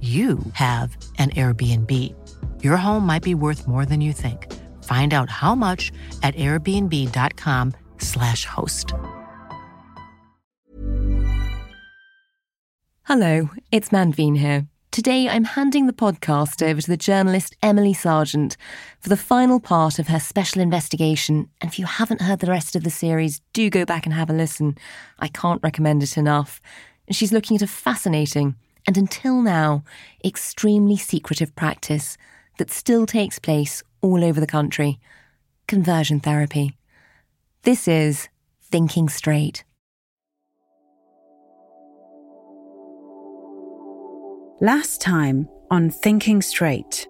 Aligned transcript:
you 0.00 0.38
have 0.52 0.96
an 1.18 1.30
Airbnb. 1.30 2.14
Your 2.62 2.76
home 2.76 3.04
might 3.04 3.24
be 3.24 3.34
worth 3.34 3.66
more 3.66 3.84
than 3.84 4.00
you 4.00 4.12
think. 4.12 4.54
Find 4.84 5.12
out 5.12 5.28
how 5.28 5.56
much 5.56 5.90
at 6.22 6.36
airbnb.com/slash 6.36 8.44
host. 8.44 8.92
Hello, 13.02 13.50
it's 13.72 13.88
Manveen 13.88 14.38
here. 14.38 14.68
Today 14.90 15.28
I'm 15.28 15.44
handing 15.44 15.86
the 15.86 15.92
podcast 15.92 16.62
over 16.62 16.80
to 16.80 16.90
the 16.90 16.96
journalist 16.96 17.56
Emily 17.62 17.94
Sargent 17.94 18.56
for 19.00 19.08
the 19.08 19.16
final 19.16 19.60
part 19.60 19.98
of 19.98 20.08
her 20.08 20.20
special 20.20 20.60
investigation. 20.60 21.48
And 21.60 21.70
if 21.70 21.78
you 21.78 21.86
haven't 21.86 22.22
heard 22.22 22.40
the 22.40 22.50
rest 22.50 22.76
of 22.76 22.84
the 22.84 22.90
series, 22.90 23.40
do 23.52 23.70
go 23.70 23.84
back 23.84 24.06
and 24.06 24.14
have 24.14 24.28
a 24.28 24.34
listen. 24.34 24.76
I 25.18 25.28
can't 25.28 25.62
recommend 25.62 26.02
it 26.02 26.18
enough. 26.18 26.60
She's 27.10 27.32
looking 27.32 27.56
at 27.56 27.62
a 27.62 27.66
fascinating 27.66 28.56
and 28.88 28.96
until 28.96 29.42
now, 29.42 29.84
extremely 30.24 30.96
secretive 30.96 31.54
practice 31.54 32.16
that 32.56 32.70
still 32.70 33.04
takes 33.04 33.38
place 33.38 33.82
all 34.00 34.24
over 34.24 34.40
the 34.40 34.46
country 34.46 34.98
conversion 35.66 36.18
therapy. 36.20 36.74
This 37.64 37.86
is 37.86 38.30
Thinking 38.62 39.10
Straight. 39.10 39.62
Last 44.62 45.02
time 45.02 45.50
on 45.70 45.90
Thinking 45.90 46.40
Straight. 46.40 47.06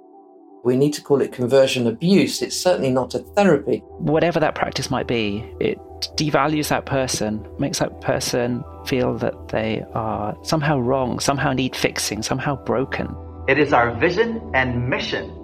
We 0.65 0.77
need 0.77 0.93
to 0.95 1.03
call 1.03 1.21
it 1.21 1.33
conversion 1.33 1.87
abuse. 1.87 2.43
It's 2.43 2.57
certainly 2.57 2.91
not 2.91 3.15
a 3.15 3.21
therapy. 3.21 3.79
Whatever 3.99 4.41
that 4.41 4.55
practice 4.55 4.91
might 4.91 5.07
be, 5.07 5.45
it 5.61 5.79
devalues 6.17 6.69
that 6.69 6.87
person, 6.87 7.47
makes 7.59 7.79
that 7.79 8.01
person 8.01 8.65
feel 8.87 9.17
that 9.19 9.49
they 9.49 9.85
are 9.95 10.37
somehow 10.43 10.79
wrong, 10.79 11.21
somehow 11.21 11.53
need 11.53 11.77
fixing, 11.77 12.23
somehow 12.23 12.57
broken. 12.65 13.15
It 13.49 13.59
is 13.59 13.73
our 13.73 13.95
vision 13.99 14.43
and 14.55 14.89
mission 14.89 15.35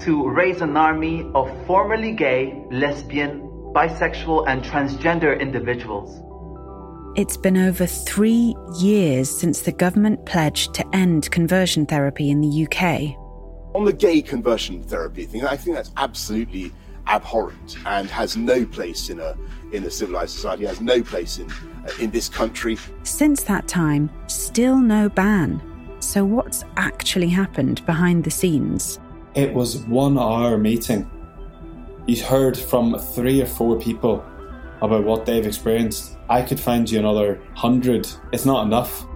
to 0.00 0.28
raise 0.28 0.60
an 0.60 0.76
army 0.76 1.30
of 1.34 1.50
formerly 1.66 2.12
gay, 2.12 2.64
lesbian, 2.70 3.40
bisexual, 3.74 4.44
and 4.46 4.62
transgender 4.62 5.38
individuals. 5.38 6.22
It's 7.16 7.36
been 7.36 7.56
over 7.56 7.86
three 7.86 8.54
years 8.78 9.28
since 9.28 9.62
the 9.62 9.72
government 9.72 10.24
pledged 10.26 10.74
to 10.74 10.86
end 10.94 11.30
conversion 11.30 11.84
therapy 11.84 12.30
in 12.30 12.40
the 12.40 12.66
UK. 12.66 13.16
On 13.72 13.84
the 13.84 13.92
gay 13.92 14.20
conversion 14.20 14.82
therapy 14.82 15.24
thing, 15.24 15.44
I 15.44 15.56
think 15.56 15.76
that's 15.76 15.92
absolutely 15.96 16.72
abhorrent 17.06 17.76
and 17.86 18.08
has 18.10 18.36
no 18.36 18.64
place 18.64 19.10
in 19.10 19.20
a 19.20 19.36
in 19.72 19.84
a 19.84 19.90
civilized 19.90 20.34
society, 20.34 20.66
has 20.66 20.80
no 20.80 21.02
place 21.02 21.38
in 21.38 21.50
uh, 21.50 21.90
in 22.00 22.10
this 22.10 22.28
country. 22.28 22.76
Since 23.04 23.44
that 23.44 23.68
time, 23.68 24.10
still 24.26 24.76
no 24.76 25.08
ban. 25.08 25.62
So 26.00 26.24
what's 26.24 26.64
actually 26.76 27.28
happened 27.28 27.84
behind 27.86 28.24
the 28.24 28.30
scenes? 28.30 28.98
It 29.34 29.54
was 29.54 29.78
one 29.86 30.18
hour 30.18 30.58
meeting. 30.58 31.08
He's 32.06 32.22
heard 32.22 32.58
from 32.58 32.98
three 32.98 33.40
or 33.40 33.46
four 33.46 33.78
people 33.78 34.24
about 34.82 35.04
what 35.04 35.26
they've 35.26 35.46
experienced. 35.46 36.16
I 36.28 36.42
could 36.42 36.58
find 36.58 36.90
you 36.90 36.98
another 36.98 37.40
hundred. 37.54 38.08
It's 38.32 38.46
not 38.46 38.66
enough. 38.66 39.06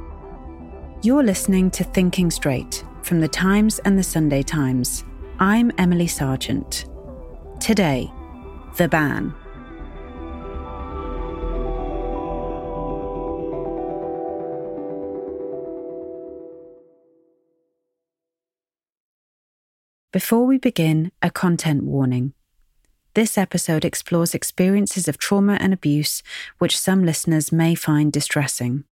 You're 1.02 1.24
listening 1.24 1.70
to 1.72 1.84
Thinking 1.84 2.30
Straight 2.30 2.84
from 3.04 3.20
the 3.20 3.28
Times 3.28 3.78
and 3.80 3.98
the 3.98 4.02
Sunday 4.02 4.42
Times. 4.42 5.04
I'm 5.38 5.70
Emily 5.76 6.06
Sargent. 6.06 6.86
Today, 7.60 8.10
the 8.78 8.88
ban. 8.88 9.34
Before 20.10 20.46
we 20.46 20.56
begin, 20.56 21.12
a 21.20 21.30
content 21.30 21.84
warning. 21.84 22.32
This 23.12 23.36
episode 23.36 23.84
explores 23.84 24.34
experiences 24.34 25.08
of 25.08 25.18
trauma 25.18 25.58
and 25.60 25.74
abuse 25.74 26.22
which 26.56 26.78
some 26.78 27.04
listeners 27.04 27.52
may 27.52 27.74
find 27.74 28.10
distressing. 28.10 28.84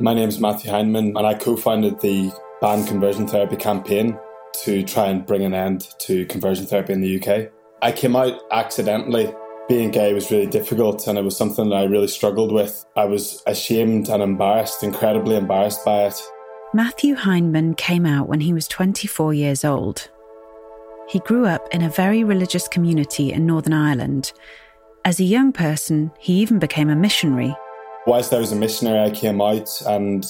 My 0.00 0.14
name 0.14 0.28
is 0.28 0.38
Matthew 0.38 0.70
Hyndman, 0.70 1.18
and 1.18 1.26
I 1.26 1.34
co 1.34 1.56
founded 1.56 1.98
the 1.98 2.30
Ban 2.60 2.86
Conversion 2.86 3.26
Therapy 3.26 3.56
campaign 3.56 4.16
to 4.62 4.84
try 4.84 5.08
and 5.08 5.26
bring 5.26 5.44
an 5.44 5.54
end 5.54 5.88
to 5.98 6.24
conversion 6.26 6.66
therapy 6.66 6.92
in 6.92 7.00
the 7.00 7.20
UK. 7.20 7.50
I 7.82 7.90
came 7.90 8.14
out 8.14 8.40
accidentally 8.52 9.34
being 9.68 9.90
gay 9.90 10.14
was 10.14 10.30
really 10.30 10.46
difficult 10.46 11.06
and 11.08 11.18
it 11.18 11.24
was 11.24 11.36
something 11.36 11.68
that 11.70 11.74
I 11.74 11.84
really 11.84 12.06
struggled 12.06 12.52
with. 12.52 12.86
I 12.96 13.06
was 13.06 13.42
ashamed 13.46 14.08
and 14.08 14.22
embarrassed, 14.22 14.84
incredibly 14.84 15.34
embarrassed 15.34 15.84
by 15.84 16.04
it. 16.04 16.22
Matthew 16.72 17.16
Hyndman 17.16 17.76
came 17.76 18.06
out 18.06 18.28
when 18.28 18.40
he 18.40 18.52
was 18.52 18.68
24 18.68 19.34
years 19.34 19.64
old. 19.64 20.08
He 21.08 21.18
grew 21.20 21.44
up 21.44 21.66
in 21.72 21.82
a 21.82 21.90
very 21.90 22.22
religious 22.22 22.68
community 22.68 23.32
in 23.32 23.46
Northern 23.46 23.72
Ireland. 23.72 24.32
As 25.04 25.18
a 25.18 25.24
young 25.24 25.52
person, 25.52 26.12
he 26.20 26.34
even 26.34 26.60
became 26.60 26.88
a 26.88 26.96
missionary. 26.96 27.54
Whilst 28.08 28.32
I 28.32 28.38
was 28.38 28.52
a 28.52 28.56
missionary, 28.56 29.00
I 29.00 29.10
came 29.10 29.42
out 29.42 29.68
and 29.84 30.24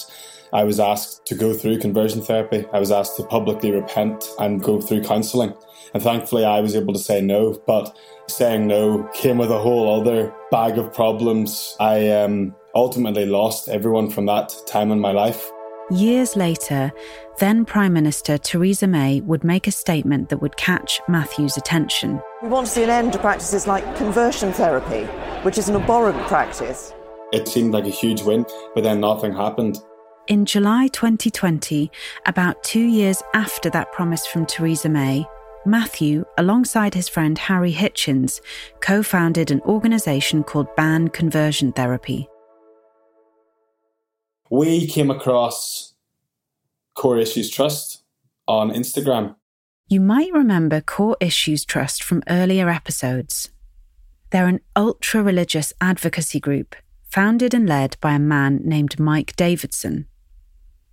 I 0.52 0.64
was 0.64 0.80
asked 0.80 1.24
to 1.26 1.36
go 1.36 1.54
through 1.54 1.78
conversion 1.78 2.20
therapy. 2.20 2.66
I 2.72 2.80
was 2.80 2.90
asked 2.90 3.16
to 3.18 3.22
publicly 3.22 3.70
repent 3.70 4.24
and 4.40 4.60
go 4.60 4.80
through 4.80 5.04
counselling. 5.04 5.54
And 5.94 6.02
thankfully, 6.02 6.44
I 6.44 6.58
was 6.58 6.74
able 6.74 6.92
to 6.92 6.98
say 6.98 7.20
no. 7.20 7.62
But 7.68 7.96
saying 8.26 8.66
no 8.66 9.08
came 9.14 9.38
with 9.38 9.52
a 9.52 9.60
whole 9.60 10.00
other 10.00 10.34
bag 10.50 10.76
of 10.76 10.92
problems. 10.92 11.76
I 11.78 12.10
um, 12.10 12.52
ultimately 12.74 13.26
lost 13.26 13.68
everyone 13.68 14.10
from 14.10 14.26
that 14.26 14.52
time 14.66 14.90
in 14.90 14.98
my 14.98 15.12
life. 15.12 15.48
Years 15.88 16.34
later, 16.34 16.90
then 17.38 17.64
Prime 17.64 17.92
Minister 17.92 18.38
Theresa 18.38 18.88
May 18.88 19.20
would 19.20 19.44
make 19.44 19.68
a 19.68 19.70
statement 19.70 20.30
that 20.30 20.38
would 20.38 20.56
catch 20.56 21.00
Matthew's 21.06 21.56
attention. 21.56 22.20
We 22.42 22.48
want 22.48 22.66
to 22.66 22.72
see 22.72 22.82
an 22.82 22.90
end 22.90 23.12
to 23.12 23.20
practices 23.20 23.68
like 23.68 23.84
conversion 23.94 24.52
therapy, 24.52 25.04
which 25.44 25.58
is 25.58 25.68
an 25.68 25.76
abhorrent 25.76 26.18
practice. 26.26 26.92
It 27.32 27.46
seemed 27.46 27.72
like 27.72 27.84
a 27.84 27.90
huge 27.90 28.22
win, 28.22 28.46
but 28.74 28.84
then 28.84 29.00
nothing 29.00 29.34
happened. 29.34 29.78
In 30.28 30.46
July 30.46 30.88
2020, 30.88 31.90
about 32.26 32.62
two 32.62 32.84
years 32.84 33.22
after 33.34 33.68
that 33.70 33.92
promise 33.92 34.26
from 34.26 34.46
Theresa 34.46 34.88
May, 34.88 35.26
Matthew, 35.66 36.24
alongside 36.38 36.94
his 36.94 37.08
friend 37.08 37.36
Harry 37.36 37.72
Hitchens, 37.72 38.40
co 38.80 39.02
founded 39.02 39.50
an 39.50 39.60
organisation 39.62 40.42
called 40.42 40.74
Ban 40.76 41.08
Conversion 41.08 41.72
Therapy. 41.72 42.28
We 44.50 44.86
came 44.86 45.10
across 45.10 45.94
Core 46.94 47.18
Issues 47.18 47.50
Trust 47.50 48.02
on 48.46 48.70
Instagram. 48.70 49.36
You 49.88 50.00
might 50.00 50.32
remember 50.32 50.80
Core 50.80 51.16
Issues 51.20 51.66
Trust 51.66 52.02
from 52.02 52.22
earlier 52.28 52.70
episodes. 52.70 53.50
They're 54.30 54.46
an 54.46 54.60
ultra 54.74 55.22
religious 55.22 55.74
advocacy 55.80 56.40
group 56.40 56.74
founded 57.08 57.54
and 57.54 57.68
led 57.68 57.96
by 58.00 58.12
a 58.12 58.18
man 58.18 58.60
named 58.64 58.98
Mike 58.98 59.34
Davidson. 59.36 60.06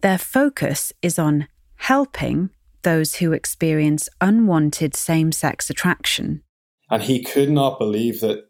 Their 0.02 0.18
focus 0.18 0.94
is 1.02 1.20
on 1.20 1.48
helping 1.76 2.50
those 2.84 3.16
who 3.16 3.34
experience 3.34 4.08
unwanted 4.22 4.96
same 4.96 5.32
sex 5.32 5.70
attraction. 5.70 6.44
And 6.90 7.04
he 7.04 7.24
could 7.24 7.50
not 7.50 7.80
believe 7.80 8.22
that 8.22 8.48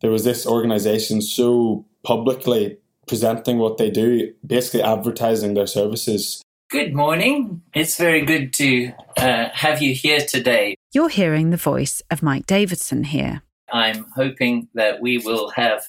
there 0.00 0.10
was 0.10 0.24
this 0.24 0.46
organization 0.46 1.22
so 1.22 1.86
publicly 2.02 2.78
presenting 3.06 3.58
what 3.58 3.78
they 3.78 3.90
do, 3.90 4.32
basically 4.44 4.82
advertising 4.82 5.54
their 5.54 5.66
services. 5.66 6.42
Good 6.70 6.94
morning. 6.94 7.62
It's 7.74 7.96
very 7.96 8.24
good 8.24 8.52
to 8.54 8.92
uh, 9.16 9.48
have 9.52 9.80
you 9.80 9.94
here 9.94 10.20
today. 10.20 10.74
You're 10.92 11.08
hearing 11.08 11.50
the 11.50 11.56
voice 11.56 12.02
of 12.10 12.22
Mike 12.22 12.46
Davidson 12.46 13.04
here. 13.04 13.42
I'm 13.72 14.06
hoping 14.14 14.68
that 14.74 15.00
we 15.00 15.18
will 15.18 15.50
have 15.50 15.88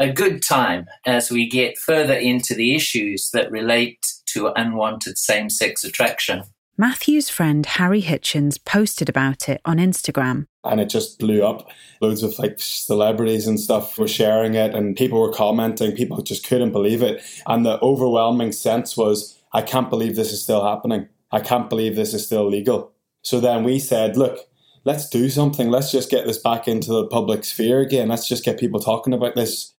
a 0.00 0.10
good 0.10 0.42
time 0.42 0.86
as 1.06 1.30
we 1.30 1.48
get 1.48 1.78
further 1.78 2.14
into 2.14 2.54
the 2.54 2.74
issues 2.74 3.30
that 3.32 3.50
relate 3.50 4.04
to 4.26 4.52
unwanted 4.58 5.18
same 5.18 5.50
sex 5.50 5.84
attraction. 5.84 6.42
Matthew's 6.78 7.28
friend 7.28 7.66
Harry 7.66 8.00
Hitchens 8.00 8.56
posted 8.64 9.10
about 9.10 9.50
it 9.50 9.60
on 9.66 9.76
Instagram. 9.76 10.46
And 10.64 10.80
it 10.80 10.88
just 10.88 11.18
blew 11.18 11.44
up. 11.44 11.68
Loads 12.00 12.22
of 12.22 12.38
like 12.38 12.54
celebrities 12.58 13.46
and 13.46 13.60
stuff 13.60 13.98
were 13.98 14.08
sharing 14.08 14.54
it, 14.54 14.74
and 14.74 14.96
people 14.96 15.20
were 15.20 15.32
commenting. 15.32 15.92
People 15.92 16.22
just 16.22 16.46
couldn't 16.46 16.72
believe 16.72 17.02
it. 17.02 17.22
And 17.46 17.66
the 17.66 17.78
overwhelming 17.82 18.52
sense 18.52 18.96
was, 18.96 19.38
I 19.52 19.60
can't 19.60 19.90
believe 19.90 20.16
this 20.16 20.32
is 20.32 20.42
still 20.42 20.64
happening. 20.64 21.08
I 21.30 21.40
can't 21.40 21.68
believe 21.68 21.96
this 21.96 22.14
is 22.14 22.24
still 22.24 22.48
legal. 22.48 22.92
So 23.22 23.40
then 23.40 23.62
we 23.62 23.78
said, 23.78 24.16
look, 24.16 24.38
let's 24.84 25.08
do 25.10 25.28
something. 25.28 25.68
Let's 25.68 25.92
just 25.92 26.10
get 26.10 26.26
this 26.26 26.38
back 26.38 26.66
into 26.66 26.92
the 26.92 27.06
public 27.06 27.44
sphere 27.44 27.80
again. 27.80 28.08
Let's 28.08 28.26
just 28.26 28.44
get 28.44 28.58
people 28.58 28.80
talking 28.80 29.12
about 29.12 29.34
this. 29.34 29.74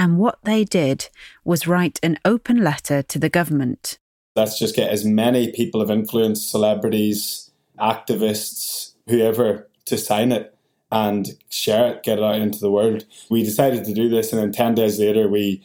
And 0.00 0.16
what 0.16 0.38
they 0.44 0.64
did 0.64 1.10
was 1.44 1.66
write 1.66 2.00
an 2.02 2.16
open 2.24 2.64
letter 2.64 3.02
to 3.02 3.18
the 3.18 3.28
government. 3.28 3.98
Let's 4.34 4.58
just 4.58 4.74
get 4.74 4.88
as 4.88 5.04
many 5.04 5.52
people 5.52 5.82
of 5.82 5.90
influence, 5.90 6.42
celebrities, 6.42 7.50
activists, 7.78 8.94
whoever, 9.10 9.68
to 9.84 9.98
sign 9.98 10.32
it 10.32 10.56
and 10.90 11.28
share 11.50 11.92
it, 11.92 12.02
get 12.02 12.16
it 12.16 12.24
out 12.24 12.40
into 12.40 12.60
the 12.60 12.70
world. 12.70 13.04
We 13.28 13.42
decided 13.42 13.84
to 13.84 13.92
do 13.92 14.08
this, 14.08 14.32
and 14.32 14.40
then 14.40 14.52
10 14.52 14.74
days 14.74 14.98
later, 14.98 15.28
we 15.28 15.62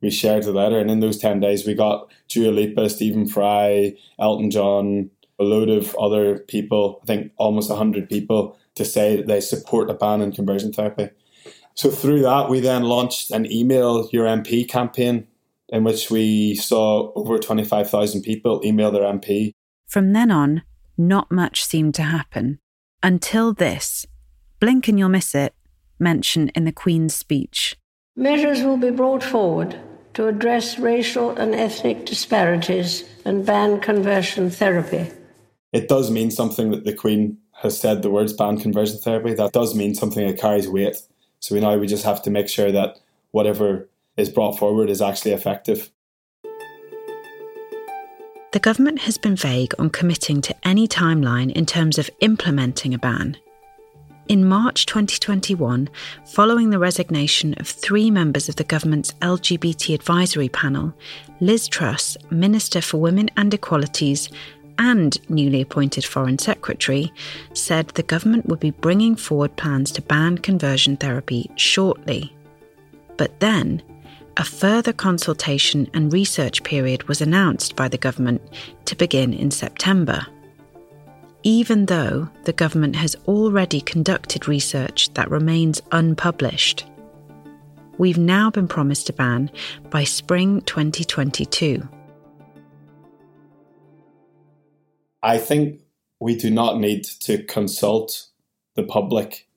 we 0.00 0.10
shared 0.10 0.44
the 0.44 0.52
letter. 0.52 0.78
And 0.78 0.88
in 0.88 1.00
those 1.00 1.18
10 1.18 1.40
days, 1.40 1.66
we 1.66 1.74
got 1.74 2.08
Dua 2.28 2.52
Lipa, 2.52 2.88
Stephen 2.88 3.26
Fry, 3.26 3.96
Elton 4.20 4.52
John, 4.52 5.10
a 5.40 5.42
load 5.42 5.70
of 5.70 5.96
other 5.96 6.38
people, 6.38 7.00
I 7.02 7.06
think 7.06 7.32
almost 7.36 7.68
100 7.68 8.08
people, 8.08 8.56
to 8.76 8.84
say 8.84 9.16
that 9.16 9.26
they 9.26 9.40
support 9.40 9.90
a 9.90 9.94
ban 9.94 10.22
on 10.22 10.30
conversion 10.30 10.72
therapy. 10.72 11.10
So 11.74 11.90
through 11.90 12.22
that, 12.22 12.48
we 12.48 12.60
then 12.60 12.84
launched 12.84 13.30
an 13.30 13.50
email 13.50 14.08
your 14.12 14.26
MP 14.26 14.68
campaign 14.68 15.26
in 15.68 15.84
which 15.84 16.10
we 16.10 16.54
saw 16.54 17.12
over 17.14 17.38
25,000 17.38 18.22
people 18.22 18.60
email 18.64 18.90
their 18.90 19.02
MP. 19.02 19.52
From 19.86 20.12
then 20.12 20.30
on, 20.30 20.62
not 20.98 21.32
much 21.32 21.64
seemed 21.64 21.94
to 21.96 22.02
happen 22.02 22.58
until 23.02 23.52
this 23.52 24.06
blink 24.60 24.86
and 24.86 24.98
you'll 24.98 25.08
miss 25.08 25.34
it 25.34 25.54
mention 25.98 26.50
in 26.50 26.64
the 26.64 26.72
Queen's 26.72 27.14
speech. 27.14 27.76
Measures 28.16 28.62
will 28.62 28.76
be 28.76 28.90
brought 28.90 29.22
forward 29.22 29.78
to 30.14 30.26
address 30.26 30.78
racial 30.78 31.30
and 31.30 31.54
ethnic 31.54 32.04
disparities 32.04 33.04
and 33.24 33.46
ban 33.46 33.80
conversion 33.80 34.50
therapy. 34.50 35.10
It 35.72 35.88
does 35.88 36.10
mean 36.10 36.30
something 36.30 36.70
that 36.70 36.84
the 36.84 36.92
Queen 36.92 37.38
has 37.62 37.80
said 37.80 38.02
the 38.02 38.10
words 38.10 38.34
ban 38.34 38.58
conversion 38.58 38.98
therapy. 38.98 39.32
That 39.32 39.52
does 39.52 39.74
mean 39.74 39.94
something 39.94 40.26
that 40.26 40.38
carries 40.38 40.68
weight. 40.68 40.96
So 41.42 41.56
we 41.56 41.60
now 41.60 41.76
we 41.76 41.88
just 41.88 42.04
have 42.04 42.22
to 42.22 42.30
make 42.30 42.48
sure 42.48 42.70
that 42.70 43.00
whatever 43.32 43.88
is 44.16 44.30
brought 44.30 44.58
forward 44.58 44.88
is 44.88 45.02
actually 45.02 45.32
effective. 45.32 45.90
The 48.52 48.60
government 48.60 49.00
has 49.00 49.18
been 49.18 49.34
vague 49.34 49.74
on 49.76 49.90
committing 49.90 50.40
to 50.42 50.54
any 50.62 50.86
timeline 50.86 51.50
in 51.50 51.66
terms 51.66 51.98
of 51.98 52.08
implementing 52.20 52.94
a 52.94 52.98
ban. 52.98 53.36
In 54.28 54.44
March 54.44 54.86
2021, 54.86 55.90
following 56.26 56.70
the 56.70 56.78
resignation 56.78 57.54
of 57.54 57.66
three 57.66 58.08
members 58.08 58.48
of 58.48 58.54
the 58.54 58.62
government's 58.62 59.12
LGBT 59.14 59.94
advisory 59.94 60.48
panel, 60.48 60.94
Liz 61.40 61.66
Truss, 61.66 62.16
Minister 62.30 62.80
for 62.80 62.98
Women 62.98 63.30
and 63.36 63.52
Equalities, 63.52 64.28
and 64.78 65.18
newly 65.30 65.60
appointed 65.60 66.04
Foreign 66.04 66.38
Secretary, 66.38 67.12
said 67.54 67.88
the 67.88 68.02
government 68.02 68.46
would 68.46 68.60
be 68.60 68.70
bringing 68.70 69.16
forward 69.16 69.56
plans 69.56 69.90
to 69.92 70.02
ban 70.02 70.38
conversion 70.38 70.96
therapy 70.96 71.50
shortly. 71.56 72.34
But 73.16 73.40
then, 73.40 73.82
a 74.36 74.44
further 74.44 74.92
consultation 74.92 75.90
and 75.92 76.12
research 76.12 76.62
period 76.62 77.06
was 77.08 77.20
announced 77.20 77.76
by 77.76 77.88
the 77.88 77.98
government 77.98 78.40
to 78.86 78.96
begin 78.96 79.34
in 79.34 79.50
September. 79.50 80.26
Even 81.42 81.86
though 81.86 82.28
the 82.44 82.52
government 82.52 82.96
has 82.96 83.16
already 83.26 83.80
conducted 83.80 84.48
research 84.48 85.12
that 85.14 85.30
remains 85.30 85.82
unpublished. 85.90 86.86
We've 87.98 88.18
now 88.18 88.50
been 88.50 88.68
promised 88.68 89.10
a 89.10 89.12
ban 89.12 89.50
by 89.90 90.04
spring 90.04 90.62
2022. 90.62 91.86
I 95.22 95.38
think 95.38 95.80
we 96.20 96.36
do 96.36 96.50
not 96.50 96.78
need 96.78 97.04
to 97.04 97.42
consult 97.44 98.28
the 98.74 98.82
public. 98.82 99.48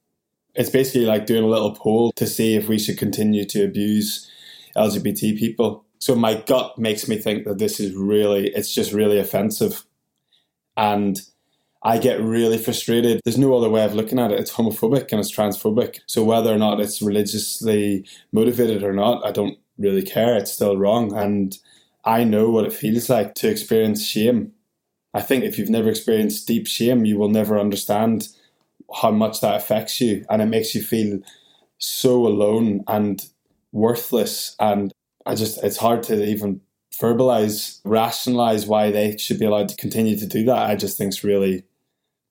It's 0.53 0.69
basically 0.69 1.05
like 1.05 1.25
doing 1.25 1.43
a 1.43 1.47
little 1.47 1.75
poll 1.75 2.11
to 2.13 2.25
see 2.27 2.55
if 2.55 2.67
we 2.67 2.79
should 2.79 2.97
continue 2.97 3.45
to 3.45 3.63
abuse 3.63 4.29
LGBT 4.75 5.37
people. 5.37 5.85
So 5.99 6.15
my 6.15 6.35
gut 6.35 6.77
makes 6.77 7.07
me 7.07 7.17
think 7.17 7.45
that 7.45 7.57
this 7.57 7.79
is 7.79 7.93
really, 7.93 8.47
it's 8.49 8.73
just 8.73 8.93
really 8.93 9.19
offensive. 9.19 9.85
And 10.75 11.21
I 11.83 11.99
get 11.99 12.19
really 12.19 12.57
frustrated. 12.57 13.21
There's 13.23 13.37
no 13.37 13.55
other 13.55 13.69
way 13.69 13.85
of 13.85 13.93
looking 13.93 14.17
at 14.17 14.31
it. 14.31 14.39
It's 14.39 14.53
homophobic 14.53 15.11
and 15.11 15.19
it's 15.19 15.31
transphobic. 15.31 15.99
So 16.07 16.23
whether 16.23 16.51
or 16.51 16.57
not 16.57 16.79
it's 16.79 16.99
religiously 16.99 18.07
motivated 18.31 18.81
or 18.83 18.91
not, 18.91 19.23
I 19.23 19.31
don't 19.31 19.59
really 19.77 20.01
care. 20.01 20.35
It's 20.35 20.51
still 20.51 20.77
wrong. 20.77 21.15
And 21.15 21.55
I 22.03 22.23
know 22.23 22.49
what 22.49 22.65
it 22.65 22.73
feels 22.73 23.07
like 23.07 23.35
to 23.35 23.49
experience 23.49 24.03
shame 24.03 24.54
I 25.15 25.21
think 25.21 25.45
if 25.45 25.57
you've 25.57 25.69
never 25.69 25.89
experienced 25.89 26.45
deep 26.45 26.67
shame, 26.67 27.05
you 27.05 27.17
will 27.17 27.29
never 27.29 27.57
understand 27.57 28.27
how 28.93 29.11
much 29.11 29.39
that 29.39 29.55
affects 29.55 30.01
you. 30.01 30.25
And 30.29 30.41
it 30.41 30.47
makes 30.47 30.75
you 30.75 30.83
feel 30.83 31.21
so 31.77 32.27
alone 32.27 32.83
and 32.89 33.25
worthless. 33.71 34.57
And 34.59 34.91
I 35.25 35.35
just, 35.35 35.63
it's 35.63 35.77
hard 35.77 36.03
to 36.03 36.21
even 36.21 36.59
verbalize, 37.01 37.79
rationalize 37.85 38.67
why 38.67 38.91
they 38.91 39.15
should 39.15 39.39
be 39.39 39.45
allowed 39.45 39.69
to 39.69 39.77
continue 39.77 40.17
to 40.19 40.27
do 40.27 40.43
that. 40.43 40.69
I 40.69 40.75
just 40.75 40.97
think 40.97 41.13
it's 41.13 41.23
really 41.23 41.63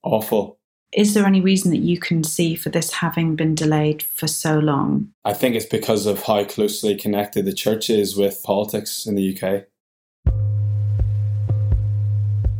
awful. 0.02 0.58
Is 0.92 1.14
there 1.14 1.24
any 1.24 1.40
reason 1.40 1.70
that 1.70 1.78
you 1.78 1.98
can 1.98 2.22
see 2.22 2.54
for 2.54 2.68
this 2.68 2.92
having 2.92 3.34
been 3.34 3.54
delayed 3.54 4.02
for 4.02 4.26
so 4.28 4.58
long? 4.58 5.08
I 5.24 5.32
think 5.32 5.56
it's 5.56 5.64
because 5.64 6.04
of 6.04 6.24
how 6.24 6.44
closely 6.44 6.94
connected 6.96 7.46
the 7.46 7.54
church 7.54 7.88
is 7.88 8.14
with 8.14 8.42
politics 8.44 9.06
in 9.06 9.14
the 9.14 9.34
UK. 9.34 9.64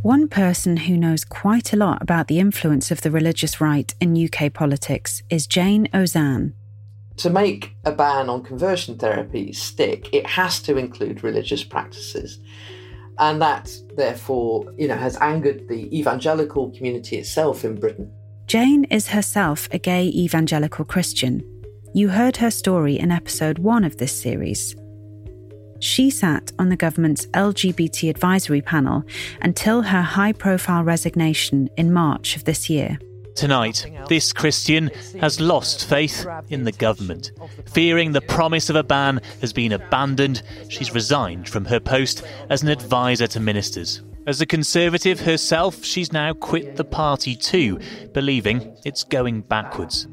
One 0.05 0.27
person 0.27 0.77
who 0.77 0.97
knows 0.97 1.25
quite 1.25 1.73
a 1.73 1.77
lot 1.77 1.99
about 1.99 2.27
the 2.27 2.37
influence 2.37 2.91
of 2.91 3.01
the 3.01 3.09
religious 3.09 3.59
right 3.59 3.91
in 3.99 4.15
UK 4.15 4.53
politics 4.53 5.23
is 5.31 5.47
Jane 5.47 5.87
Ozanne. 5.95 6.53
To 7.17 7.31
make 7.31 7.75
a 7.85 7.91
ban 7.91 8.29
on 8.29 8.43
conversion 8.43 8.99
therapy 8.99 9.51
stick, 9.51 10.13
it 10.13 10.27
has 10.27 10.61
to 10.61 10.77
include 10.77 11.23
religious 11.23 11.63
practices. 11.63 12.39
And 13.17 13.41
that, 13.41 13.75
therefore, 13.97 14.71
you 14.77 14.87
know, 14.87 14.95
has 14.95 15.17
angered 15.17 15.67
the 15.67 15.89
evangelical 15.99 16.69
community 16.69 17.17
itself 17.17 17.65
in 17.65 17.73
Britain. 17.73 18.11
Jane 18.45 18.83
is 18.91 19.07
herself 19.07 19.67
a 19.71 19.79
gay 19.79 20.05
evangelical 20.09 20.85
Christian. 20.85 21.43
You 21.95 22.09
heard 22.09 22.37
her 22.37 22.51
story 22.51 22.99
in 22.99 23.09
episode 23.09 23.57
one 23.57 23.83
of 23.83 23.97
this 23.97 24.21
series. 24.21 24.75
She 25.79 26.09
sat 26.09 26.51
on 26.57 26.69
the 26.69 26.75
government's 26.75 27.25
LGBT 27.27 28.09
advisory 28.09 28.61
panel 28.61 29.03
until 29.41 29.81
her 29.81 30.01
high 30.01 30.33
profile 30.33 30.83
resignation 30.83 31.69
in 31.77 31.93
March 31.93 32.35
of 32.35 32.45
this 32.45 32.69
year. 32.69 32.97
Tonight, 33.35 33.85
this 34.07 34.31
Christian 34.31 34.89
has 35.19 35.41
lost 35.41 35.89
faith 35.89 36.25
in 36.49 36.63
the 36.63 36.71
government. 36.71 37.33
Fearing 37.73 38.13
the 38.13 38.21
promise 38.21 38.69
of 38.69 38.77
a 38.77 38.83
ban 38.83 39.19
has 39.41 39.51
been 39.51 39.73
abandoned, 39.73 40.41
she's 40.69 40.93
resigned 40.93 41.49
from 41.49 41.65
her 41.65 41.81
post 41.81 42.23
as 42.49 42.63
an 42.63 42.69
advisor 42.69 43.27
to 43.27 43.41
ministers. 43.41 44.01
As 44.25 44.39
a 44.39 44.45
Conservative 44.45 45.19
herself, 45.19 45.83
she's 45.83 46.13
now 46.13 46.33
quit 46.33 46.77
the 46.77 46.85
party 46.85 47.35
too, 47.35 47.79
believing 48.13 48.75
it's 48.85 49.03
going 49.03 49.41
backwards. 49.41 50.07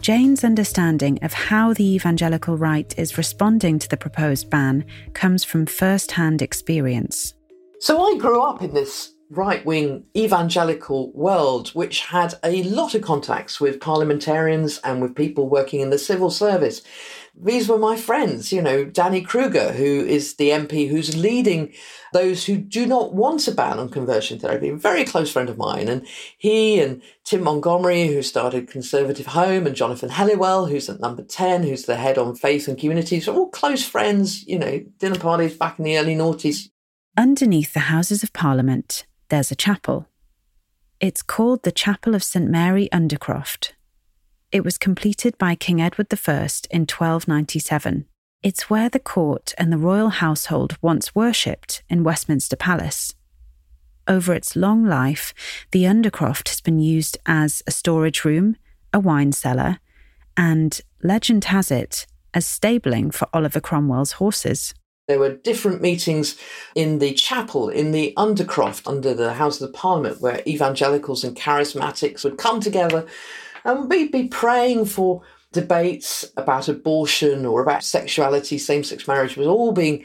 Jane's 0.00 0.44
understanding 0.44 1.18
of 1.22 1.32
how 1.32 1.74
the 1.74 1.94
evangelical 1.94 2.56
right 2.56 2.94
is 2.98 3.18
responding 3.18 3.78
to 3.78 3.88
the 3.88 3.96
proposed 3.96 4.48
ban 4.48 4.84
comes 5.12 5.44
from 5.44 5.66
first 5.66 6.12
hand 6.12 6.40
experience. 6.40 7.34
So 7.80 8.00
I 8.00 8.16
grew 8.18 8.40
up 8.42 8.62
in 8.62 8.74
this 8.74 9.12
right 9.30 9.64
wing 9.66 10.04
evangelical 10.16 11.12
world, 11.12 11.68
which 11.70 12.00
had 12.00 12.34
a 12.42 12.62
lot 12.62 12.94
of 12.94 13.02
contacts 13.02 13.60
with 13.60 13.80
parliamentarians 13.80 14.78
and 14.78 15.02
with 15.02 15.14
people 15.14 15.48
working 15.48 15.80
in 15.80 15.90
the 15.90 15.98
civil 15.98 16.30
service. 16.30 16.82
These 17.40 17.68
were 17.68 17.78
my 17.78 17.96
friends, 17.96 18.52
you 18.52 18.60
know, 18.60 18.84
Danny 18.84 19.20
Kruger, 19.20 19.72
who 19.72 19.84
is 19.84 20.34
the 20.34 20.50
MP 20.50 20.88
who's 20.88 21.16
leading 21.16 21.72
those 22.12 22.46
who 22.46 22.56
do 22.56 22.84
not 22.84 23.14
want 23.14 23.46
a 23.46 23.52
ban 23.52 23.78
on 23.78 23.90
conversion 23.90 24.38
therapy, 24.38 24.70
a 24.70 24.76
very 24.76 25.04
close 25.04 25.30
friend 25.30 25.48
of 25.48 25.56
mine. 25.56 25.88
And 25.88 26.06
he 26.36 26.80
and 26.80 27.00
Tim 27.24 27.44
Montgomerie, 27.44 28.08
who 28.08 28.22
started 28.22 28.68
Conservative 28.68 29.26
Home, 29.26 29.66
and 29.66 29.76
Jonathan 29.76 30.10
Hellewell, 30.10 30.68
who's 30.68 30.88
at 30.88 31.00
number 31.00 31.22
10, 31.22 31.62
who's 31.62 31.84
the 31.84 31.96
head 31.96 32.18
on 32.18 32.34
faith 32.34 32.66
and 32.66 32.78
communities, 32.78 33.28
are 33.28 33.34
all 33.34 33.50
close 33.50 33.84
friends, 33.84 34.44
you 34.46 34.58
know, 34.58 34.80
dinner 34.98 35.18
parties 35.18 35.56
back 35.56 35.78
in 35.78 35.84
the 35.84 35.96
early 35.96 36.16
noughties. 36.16 36.70
Underneath 37.16 37.72
the 37.72 37.80
Houses 37.80 38.22
of 38.22 38.32
Parliament, 38.32 39.06
there's 39.28 39.52
a 39.52 39.56
chapel. 39.56 40.08
It's 40.98 41.22
called 41.22 41.62
the 41.62 41.72
Chapel 41.72 42.16
of 42.16 42.24
St 42.24 42.48
Mary 42.48 42.88
Undercroft. 42.92 43.72
It 44.50 44.64
was 44.64 44.78
completed 44.78 45.36
by 45.36 45.54
King 45.54 45.78
Edward 45.78 46.06
I 46.10 46.48
in 46.70 46.86
1297. 46.86 48.06
It's 48.42 48.70
where 48.70 48.88
the 48.88 48.98
court 48.98 49.52
and 49.58 49.70
the 49.70 49.76
royal 49.76 50.08
household 50.08 50.78
once 50.80 51.14
worshipped 51.14 51.82
in 51.90 52.02
Westminster 52.02 52.56
Palace. 52.56 53.14
Over 54.06 54.32
its 54.32 54.56
long 54.56 54.86
life, 54.86 55.34
the 55.72 55.84
Undercroft 55.84 56.48
has 56.48 56.62
been 56.62 56.78
used 56.78 57.18
as 57.26 57.62
a 57.66 57.70
storage 57.70 58.24
room, 58.24 58.56
a 58.90 58.98
wine 58.98 59.32
cellar, 59.32 59.80
and, 60.34 60.80
legend 61.02 61.44
has 61.46 61.70
it, 61.70 62.06
as 62.32 62.46
stabling 62.46 63.10
for 63.10 63.28
Oliver 63.34 63.60
Cromwell's 63.60 64.12
horses. 64.12 64.72
There 65.08 65.18
were 65.18 65.36
different 65.36 65.82
meetings 65.82 66.38
in 66.74 67.00
the 67.00 67.12
chapel, 67.12 67.68
in 67.68 67.92
the 67.92 68.14
Undercroft, 68.16 68.88
under 68.88 69.12
the 69.12 69.34
House 69.34 69.60
of 69.60 69.66
the 69.66 69.76
Parliament, 69.76 70.22
where 70.22 70.42
evangelicals 70.46 71.22
and 71.22 71.36
charismatics 71.36 72.24
would 72.24 72.38
come 72.38 72.60
together 72.60 73.06
Um, 73.68 73.82
and 73.82 73.90
we'd 73.90 74.12
be 74.12 74.28
praying 74.28 74.86
for 74.86 75.22
debates 75.52 76.24
about 76.36 76.68
abortion 76.68 77.46
or 77.46 77.62
about 77.62 77.84
sexuality, 77.84 78.58
same 78.58 78.84
sex 78.84 79.06
marriage 79.06 79.36
was 79.36 79.46
all 79.46 79.72
being 79.72 80.04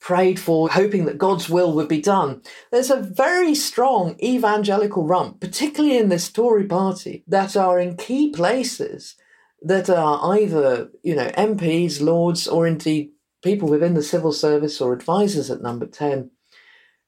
prayed 0.00 0.38
for, 0.38 0.68
hoping 0.68 1.06
that 1.06 1.18
God's 1.18 1.48
will 1.48 1.72
would 1.72 1.88
be 1.88 2.00
done. 2.00 2.42
There's 2.70 2.90
a 2.90 3.00
very 3.00 3.54
strong 3.54 4.16
evangelical 4.22 5.06
rump, 5.06 5.40
particularly 5.40 5.96
in 5.96 6.10
this 6.10 6.30
Tory 6.30 6.66
party, 6.66 7.24
that 7.26 7.56
are 7.56 7.78
in 7.78 7.96
key 7.96 8.30
places 8.30 9.16
that 9.62 9.88
are 9.88 10.36
either, 10.36 10.90
you 11.02 11.14
know, 11.14 11.30
MPs, 11.30 12.02
lords, 12.02 12.46
or 12.46 12.66
indeed 12.66 13.12
people 13.42 13.68
within 13.68 13.94
the 13.94 14.02
civil 14.02 14.32
service 14.32 14.80
or 14.80 14.92
advisors 14.92 15.50
at 15.50 15.62
number 15.62 15.86
10 15.86 16.30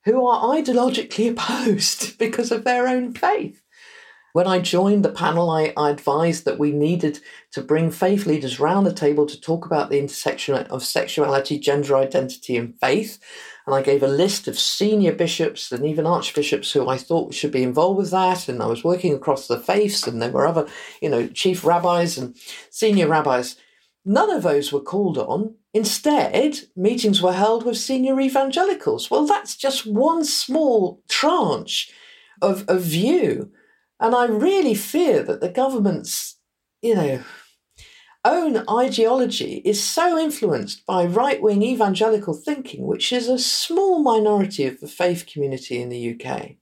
who 0.04 0.26
are 0.26 0.56
ideologically 0.56 1.30
opposed 1.32 2.16
because 2.18 2.50
of 2.50 2.64
their 2.64 2.88
own 2.88 3.12
faith. 3.12 3.60
When 4.36 4.46
I 4.46 4.58
joined 4.58 5.02
the 5.02 5.08
panel, 5.08 5.48
I, 5.48 5.72
I, 5.78 5.88
advised 5.88 6.44
that 6.44 6.58
we 6.58 6.70
needed 6.70 7.20
to 7.52 7.62
bring 7.62 7.90
faith 7.90 8.26
leaders 8.26 8.60
round 8.60 8.86
the 8.86 8.92
table 8.92 9.24
to 9.24 9.40
talk 9.40 9.64
about 9.64 9.88
the 9.88 9.98
intersection 9.98 10.54
of 10.54 10.84
sexuality, 10.84 11.58
gender 11.58 11.96
identity, 11.96 12.58
and 12.58 12.78
faith. 12.78 13.18
And 13.64 13.74
I 13.74 13.80
gave 13.80 14.02
a 14.02 14.06
list 14.06 14.46
of 14.46 14.58
senior 14.58 15.12
bishops 15.12 15.72
and 15.72 15.86
even 15.86 16.04
archbishops 16.04 16.70
who 16.70 16.86
I 16.86 16.98
thought 16.98 17.32
should 17.32 17.50
be 17.50 17.62
involved 17.62 17.96
with 17.96 18.10
that. 18.10 18.46
And 18.46 18.62
I 18.62 18.66
was 18.66 18.84
working 18.84 19.14
across 19.14 19.48
the 19.48 19.58
faiths, 19.58 20.06
and 20.06 20.20
there 20.20 20.30
were 20.30 20.46
other, 20.46 20.68
you 21.00 21.08
know, 21.08 21.28
chief 21.28 21.64
rabbis 21.64 22.18
and 22.18 22.36
senior 22.68 23.08
rabbis. 23.08 23.56
None 24.04 24.28
of 24.28 24.42
those 24.42 24.70
were 24.70 24.82
called 24.82 25.16
on. 25.16 25.54
Instead, 25.72 26.58
meetings 26.76 27.22
were 27.22 27.32
held 27.32 27.64
with 27.64 27.78
senior 27.78 28.20
evangelicals. 28.20 29.10
Well, 29.10 29.24
that's 29.24 29.56
just 29.56 29.86
one 29.86 30.26
small 30.26 31.02
tranche 31.08 31.90
of, 32.42 32.66
of 32.68 32.82
view 32.82 33.50
and 34.00 34.14
I 34.14 34.26
really 34.26 34.74
fear 34.74 35.22
that 35.22 35.40
the 35.40 35.48
government's, 35.48 36.38
you 36.82 36.94
know, 36.94 37.22
own 38.24 38.64
ideology 38.68 39.62
is 39.64 39.82
so 39.82 40.18
influenced 40.18 40.84
by 40.84 41.04
right 41.04 41.40
wing 41.40 41.62
evangelical 41.62 42.34
thinking, 42.34 42.84
which 42.86 43.12
is 43.12 43.28
a 43.28 43.38
small 43.38 44.02
minority 44.02 44.66
of 44.66 44.80
the 44.80 44.88
faith 44.88 45.26
community 45.32 45.80
in 45.80 45.88
the 45.88 46.14
UK, 46.14 46.56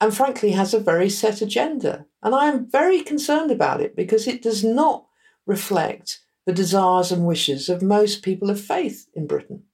and 0.00 0.16
frankly 0.16 0.52
has 0.52 0.72
a 0.72 0.80
very 0.80 1.10
set 1.10 1.42
agenda. 1.42 2.06
And 2.22 2.34
I 2.34 2.46
am 2.46 2.68
very 2.70 3.02
concerned 3.02 3.50
about 3.50 3.80
it 3.80 3.94
because 3.94 4.26
it 4.26 4.42
does 4.42 4.64
not 4.64 5.06
reflect 5.46 6.20
the 6.46 6.52
desires 6.52 7.12
and 7.12 7.26
wishes 7.26 7.68
of 7.68 7.82
most 7.82 8.22
people 8.22 8.48
of 8.48 8.60
faith 8.60 9.06
in 9.14 9.26
Britain. 9.26 9.64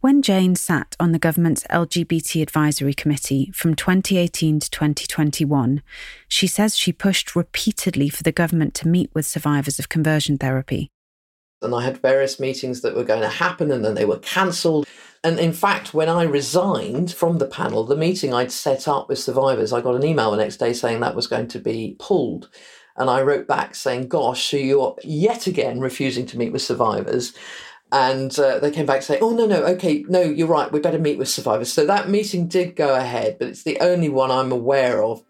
When 0.00 0.22
Jane 0.22 0.56
sat 0.56 0.96
on 0.98 1.12
the 1.12 1.18
government's 1.18 1.64
LGBT 1.64 2.40
advisory 2.40 2.94
committee 2.94 3.50
from 3.52 3.74
2018 3.74 4.60
to 4.60 4.70
2021, 4.70 5.82
she 6.26 6.46
says 6.46 6.74
she 6.74 6.90
pushed 6.90 7.36
repeatedly 7.36 8.08
for 8.08 8.22
the 8.22 8.32
government 8.32 8.72
to 8.76 8.88
meet 8.88 9.10
with 9.12 9.26
survivors 9.26 9.78
of 9.78 9.90
conversion 9.90 10.38
therapy. 10.38 10.88
And 11.60 11.74
I 11.74 11.82
had 11.82 12.00
various 12.00 12.40
meetings 12.40 12.80
that 12.80 12.96
were 12.96 13.04
going 13.04 13.20
to 13.20 13.28
happen 13.28 13.70
and 13.70 13.84
then 13.84 13.92
they 13.92 14.06
were 14.06 14.20
cancelled. 14.20 14.88
And 15.22 15.38
in 15.38 15.52
fact, 15.52 15.92
when 15.92 16.08
I 16.08 16.22
resigned 16.22 17.12
from 17.12 17.36
the 17.36 17.46
panel, 17.46 17.84
the 17.84 17.94
meeting 17.94 18.32
I'd 18.32 18.52
set 18.52 18.88
up 18.88 19.10
with 19.10 19.18
survivors, 19.18 19.70
I 19.70 19.82
got 19.82 19.96
an 19.96 20.04
email 20.06 20.30
the 20.30 20.38
next 20.38 20.56
day 20.56 20.72
saying 20.72 21.00
that 21.00 21.14
was 21.14 21.26
going 21.26 21.48
to 21.48 21.58
be 21.58 21.96
pulled. 21.98 22.48
And 22.96 23.10
I 23.10 23.20
wrote 23.20 23.46
back 23.46 23.74
saying, 23.74 24.08
Gosh, 24.08 24.48
so 24.48 24.56
you're 24.56 24.96
yet 25.04 25.46
again 25.46 25.78
refusing 25.78 26.24
to 26.26 26.38
meet 26.38 26.52
with 26.52 26.62
survivors. 26.62 27.34
And 27.92 28.36
uh, 28.38 28.58
they 28.60 28.70
came 28.70 28.86
back 28.86 29.02
saying, 29.02 29.20
oh, 29.22 29.30
no, 29.30 29.46
no, 29.46 29.64
okay, 29.64 30.04
no, 30.08 30.20
you're 30.20 30.46
right, 30.46 30.70
we 30.70 30.78
better 30.78 30.98
meet 30.98 31.18
with 31.18 31.28
survivors. 31.28 31.72
So 31.72 31.84
that 31.86 32.08
meeting 32.08 32.46
did 32.46 32.76
go 32.76 32.94
ahead, 32.94 33.38
but 33.38 33.48
it's 33.48 33.64
the 33.64 33.80
only 33.80 34.08
one 34.08 34.30
I'm 34.30 34.52
aware 34.52 35.02
of. 35.02 35.24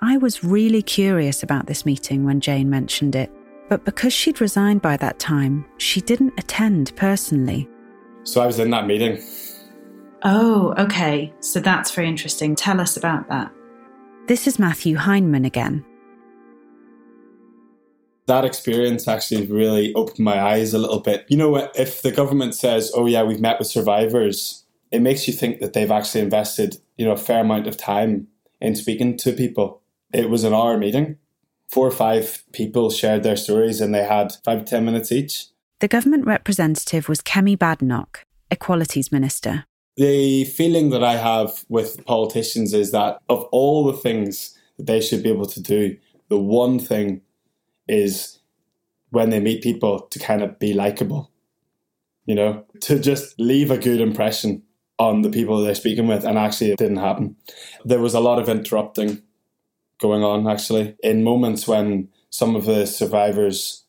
I 0.00 0.16
was 0.16 0.42
really 0.42 0.82
curious 0.82 1.42
about 1.42 1.66
this 1.66 1.86
meeting 1.86 2.24
when 2.24 2.40
Jane 2.40 2.68
mentioned 2.68 3.14
it, 3.14 3.30
but 3.68 3.84
because 3.84 4.12
she'd 4.12 4.40
resigned 4.40 4.82
by 4.82 4.96
that 4.96 5.18
time, 5.18 5.64
she 5.76 6.00
didn't 6.00 6.34
attend 6.38 6.94
personally. 6.96 7.68
So 8.24 8.40
I 8.40 8.46
was 8.46 8.58
in 8.58 8.70
that 8.70 8.86
meeting. 8.86 9.22
Oh, 10.24 10.74
okay. 10.78 11.32
So 11.40 11.60
that's 11.60 11.92
very 11.92 12.08
interesting. 12.08 12.56
Tell 12.56 12.80
us 12.80 12.96
about 12.96 13.28
that. 13.28 13.52
This 14.26 14.46
is 14.46 14.58
Matthew 14.58 14.96
Hyndman 14.96 15.46
again 15.46 15.84
that 18.28 18.44
experience 18.44 19.08
actually 19.08 19.46
really 19.46 19.92
opened 19.94 20.20
my 20.20 20.40
eyes 20.40 20.72
a 20.72 20.78
little 20.78 21.00
bit. 21.00 21.26
You 21.28 21.36
know, 21.36 21.56
if 21.74 22.02
the 22.02 22.12
government 22.12 22.54
says, 22.54 22.92
"Oh 22.94 23.06
yeah, 23.06 23.24
we've 23.24 23.40
met 23.40 23.58
with 23.58 23.68
survivors," 23.68 24.64
it 24.92 25.00
makes 25.00 25.26
you 25.26 25.34
think 25.34 25.60
that 25.60 25.72
they've 25.72 25.90
actually 25.90 26.20
invested, 26.20 26.78
you 26.96 27.04
know, 27.04 27.12
a 27.12 27.16
fair 27.16 27.40
amount 27.40 27.66
of 27.66 27.76
time 27.76 28.28
in 28.60 28.76
speaking 28.76 29.16
to 29.18 29.32
people. 29.32 29.82
It 30.12 30.30
was 30.30 30.44
an 30.44 30.54
hour 30.54 30.78
meeting. 30.78 31.16
Four 31.68 31.86
or 31.86 31.90
five 31.90 32.44
people 32.52 32.90
shared 32.90 33.22
their 33.22 33.36
stories, 33.36 33.80
and 33.80 33.94
they 33.94 34.04
had 34.04 34.36
five 34.44 34.60
to 34.60 34.64
ten 34.64 34.84
minutes 34.84 35.12
each. 35.12 35.46
The 35.80 35.88
government 35.88 36.26
representative 36.26 37.08
was 37.08 37.20
Kemi 37.20 37.56
Badenoch, 37.56 38.24
Equalities 38.50 39.12
Minister. 39.12 39.64
The 39.96 40.44
feeling 40.44 40.90
that 40.90 41.04
I 41.04 41.16
have 41.16 41.64
with 41.68 42.04
politicians 42.04 42.72
is 42.72 42.92
that 42.92 43.18
of 43.28 43.42
all 43.52 43.84
the 43.84 43.98
things 43.98 44.56
that 44.76 44.86
they 44.86 45.00
should 45.00 45.22
be 45.22 45.28
able 45.28 45.46
to 45.46 45.60
do, 45.60 45.96
the 46.28 46.38
one 46.38 46.78
thing 46.78 47.22
is 47.88 48.38
when 49.10 49.30
they 49.30 49.40
meet 49.40 49.62
people 49.62 50.00
to 50.00 50.18
kind 50.18 50.42
of 50.42 50.58
be 50.58 50.72
likable, 50.74 51.30
you 52.26 52.34
know, 52.34 52.64
to 52.80 52.98
just 52.98 53.38
leave 53.40 53.70
a 53.70 53.78
good 53.78 54.00
impression 54.00 54.62
on 54.98 55.22
the 55.22 55.30
people 55.30 55.62
they're 55.62 55.74
speaking 55.74 56.06
with. 56.06 56.24
And 56.24 56.36
actually, 56.36 56.72
it 56.72 56.78
didn't 56.78 56.96
happen. 56.98 57.36
There 57.84 58.00
was 58.00 58.14
a 58.14 58.20
lot 58.20 58.38
of 58.38 58.48
interrupting 58.48 59.22
going 60.00 60.22
on, 60.22 60.46
actually, 60.48 60.96
in 61.02 61.24
moments 61.24 61.66
when 61.66 62.08
some 62.30 62.54
of 62.54 62.66
the 62.66 62.86
survivors 62.86 63.84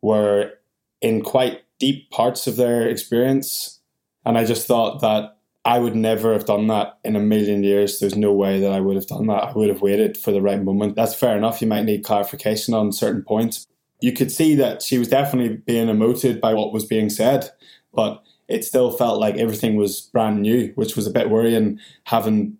were 0.00 0.52
in 1.00 1.22
quite 1.22 1.62
deep 1.78 2.10
parts 2.10 2.46
of 2.46 2.56
their 2.56 2.88
experience. 2.88 3.80
And 4.24 4.38
I 4.38 4.44
just 4.44 4.66
thought 4.66 5.00
that 5.00 5.33
I 5.64 5.78
would 5.78 5.96
never 5.96 6.32
have 6.34 6.44
done 6.44 6.66
that 6.66 6.98
in 7.04 7.16
a 7.16 7.20
million 7.20 7.64
years. 7.64 7.98
There's 7.98 8.16
no 8.16 8.32
way 8.32 8.60
that 8.60 8.72
I 8.72 8.80
would 8.80 8.96
have 8.96 9.06
done 9.06 9.26
that. 9.28 9.44
I 9.44 9.52
would 9.52 9.70
have 9.70 9.80
waited 9.80 10.18
for 10.18 10.30
the 10.30 10.42
right 10.42 10.62
moment. 10.62 10.94
That's 10.94 11.14
fair 11.14 11.36
enough. 11.36 11.62
You 11.62 11.68
might 11.68 11.84
need 11.84 12.04
clarification 12.04 12.74
on 12.74 12.92
certain 12.92 13.22
points. 13.22 13.66
You 14.00 14.12
could 14.12 14.30
see 14.30 14.54
that 14.56 14.82
she 14.82 14.98
was 14.98 15.08
definitely 15.08 15.56
being 15.56 15.88
emoted 15.88 16.40
by 16.40 16.52
what 16.52 16.72
was 16.72 16.84
being 16.84 17.08
said, 17.08 17.50
but 17.94 18.22
it 18.46 18.64
still 18.64 18.90
felt 18.90 19.18
like 19.18 19.36
everything 19.36 19.76
was 19.76 20.02
brand 20.02 20.42
new, 20.42 20.72
which 20.74 20.96
was 20.96 21.06
a 21.06 21.10
bit 21.10 21.30
worrying 21.30 21.80
having 22.04 22.58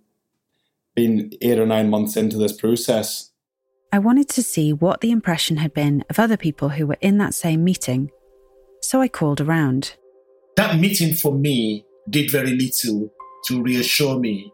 been 0.94 1.32
eight 1.42 1.58
or 1.58 1.66
nine 1.66 1.90
months 1.90 2.16
into 2.16 2.38
this 2.38 2.52
process. 2.52 3.32
I 3.92 3.98
wanted 3.98 4.30
to 4.30 4.42
see 4.42 4.72
what 4.72 5.02
the 5.02 5.10
impression 5.10 5.58
had 5.58 5.74
been 5.74 6.04
of 6.08 6.18
other 6.18 6.38
people 6.38 6.70
who 6.70 6.86
were 6.86 6.96
in 7.02 7.18
that 7.18 7.34
same 7.34 7.62
meeting. 7.62 8.10
So 8.80 9.00
I 9.02 9.08
called 9.08 9.42
around. 9.42 9.96
That 10.56 10.78
meeting 10.78 11.14
for 11.14 11.34
me 11.34 11.84
did 12.10 12.30
very 12.30 12.52
little 12.52 13.12
to 13.46 13.62
reassure 13.62 14.18
me 14.18 14.52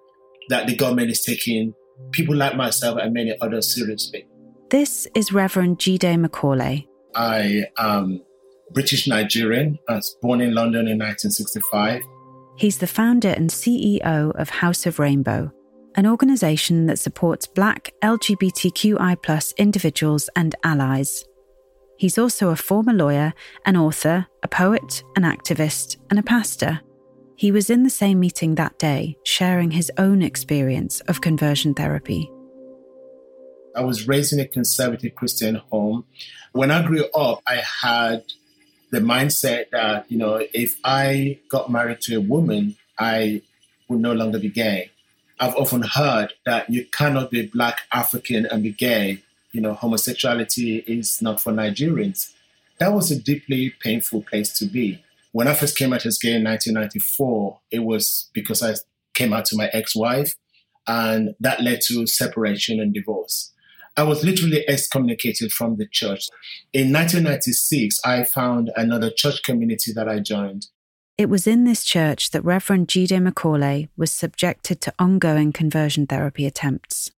that 0.48 0.66
the 0.66 0.74
government 0.74 1.10
is 1.10 1.22
taking 1.22 1.74
people 2.12 2.34
like 2.34 2.56
myself 2.56 2.98
and 3.00 3.12
many 3.12 3.36
others 3.40 3.74
seriously. 3.74 4.26
This 4.70 5.06
is 5.14 5.32
Reverend 5.32 5.78
Jide 5.78 6.18
Macaulay. 6.18 6.86
I 7.14 7.66
am 7.76 8.22
British 8.72 9.08
Nigerian. 9.08 9.78
I 9.88 9.96
was 9.96 10.16
born 10.22 10.40
in 10.40 10.54
London 10.54 10.86
in 10.86 10.98
1965. 10.98 12.02
He's 12.56 12.78
the 12.78 12.86
founder 12.86 13.30
and 13.30 13.50
CEO 13.50 14.32
of 14.38 14.50
House 14.50 14.86
of 14.86 14.98
Rainbow, 14.98 15.50
an 15.96 16.06
organisation 16.06 16.86
that 16.86 16.98
supports 16.98 17.46
black 17.46 17.92
LGBTQI 18.02 19.56
individuals 19.56 20.30
and 20.36 20.54
allies. 20.62 21.24
He's 21.96 22.18
also 22.18 22.50
a 22.50 22.56
former 22.56 22.92
lawyer, 22.92 23.34
an 23.66 23.76
author, 23.76 24.26
a 24.42 24.48
poet, 24.48 25.02
an 25.16 25.22
activist, 25.22 25.96
and 26.10 26.18
a 26.18 26.22
pastor. 26.22 26.80
He 27.40 27.52
was 27.52 27.70
in 27.70 27.84
the 27.84 27.88
same 27.88 28.20
meeting 28.20 28.56
that 28.56 28.78
day, 28.78 29.16
sharing 29.24 29.70
his 29.70 29.90
own 29.96 30.20
experience 30.20 31.00
of 31.08 31.22
conversion 31.22 31.72
therapy. 31.72 32.30
I 33.74 33.80
was 33.80 34.06
raised 34.06 34.34
in 34.34 34.40
a 34.40 34.46
conservative 34.46 35.14
Christian 35.14 35.54
home. 35.54 36.04
When 36.52 36.70
I 36.70 36.86
grew 36.86 37.06
up, 37.14 37.40
I 37.46 37.62
had 37.80 38.24
the 38.90 38.98
mindset 38.98 39.70
that, 39.70 40.04
you 40.12 40.18
know, 40.18 40.46
if 40.52 40.78
I 40.84 41.38
got 41.48 41.72
married 41.72 42.02
to 42.02 42.16
a 42.16 42.20
woman, 42.20 42.76
I 42.98 43.40
would 43.88 44.00
no 44.00 44.12
longer 44.12 44.38
be 44.38 44.50
gay. 44.50 44.90
I've 45.40 45.56
often 45.56 45.80
heard 45.80 46.34
that 46.44 46.68
you 46.68 46.84
cannot 46.92 47.30
be 47.30 47.46
black 47.46 47.80
African 47.90 48.44
and 48.44 48.62
be 48.62 48.72
gay. 48.72 49.22
You 49.52 49.62
know, 49.62 49.72
homosexuality 49.72 50.84
is 50.86 51.22
not 51.22 51.40
for 51.40 51.54
Nigerians. 51.54 52.34
That 52.80 52.92
was 52.92 53.10
a 53.10 53.18
deeply 53.18 53.70
painful 53.80 54.24
place 54.24 54.52
to 54.58 54.66
be. 54.66 55.02
When 55.32 55.46
I 55.46 55.54
first 55.54 55.78
came 55.78 55.92
out 55.92 56.06
as 56.06 56.18
gay 56.18 56.34
in 56.34 56.44
1994, 56.44 57.60
it 57.70 57.80
was 57.80 58.30
because 58.32 58.62
I 58.62 58.74
came 59.14 59.32
out 59.32 59.44
to 59.46 59.56
my 59.56 59.68
ex 59.72 59.94
wife, 59.94 60.34
and 60.86 61.34
that 61.40 61.62
led 61.62 61.80
to 61.86 62.06
separation 62.06 62.80
and 62.80 62.92
divorce. 62.92 63.52
I 63.96 64.02
was 64.04 64.24
literally 64.24 64.68
excommunicated 64.68 65.52
from 65.52 65.76
the 65.76 65.86
church. 65.86 66.28
In 66.72 66.92
1996, 66.92 68.00
I 68.04 68.24
found 68.24 68.70
another 68.76 69.10
church 69.10 69.42
community 69.42 69.92
that 69.92 70.08
I 70.08 70.20
joined. 70.20 70.68
It 71.18 71.28
was 71.28 71.46
in 71.46 71.64
this 71.64 71.84
church 71.84 72.30
that 72.30 72.44
Reverend 72.44 72.88
Jide 72.88 73.20
Macaulay 73.22 73.88
was 73.96 74.10
subjected 74.10 74.80
to 74.80 74.94
ongoing 74.98 75.52
conversion 75.52 76.06
therapy 76.06 76.46
attempts. 76.46 77.10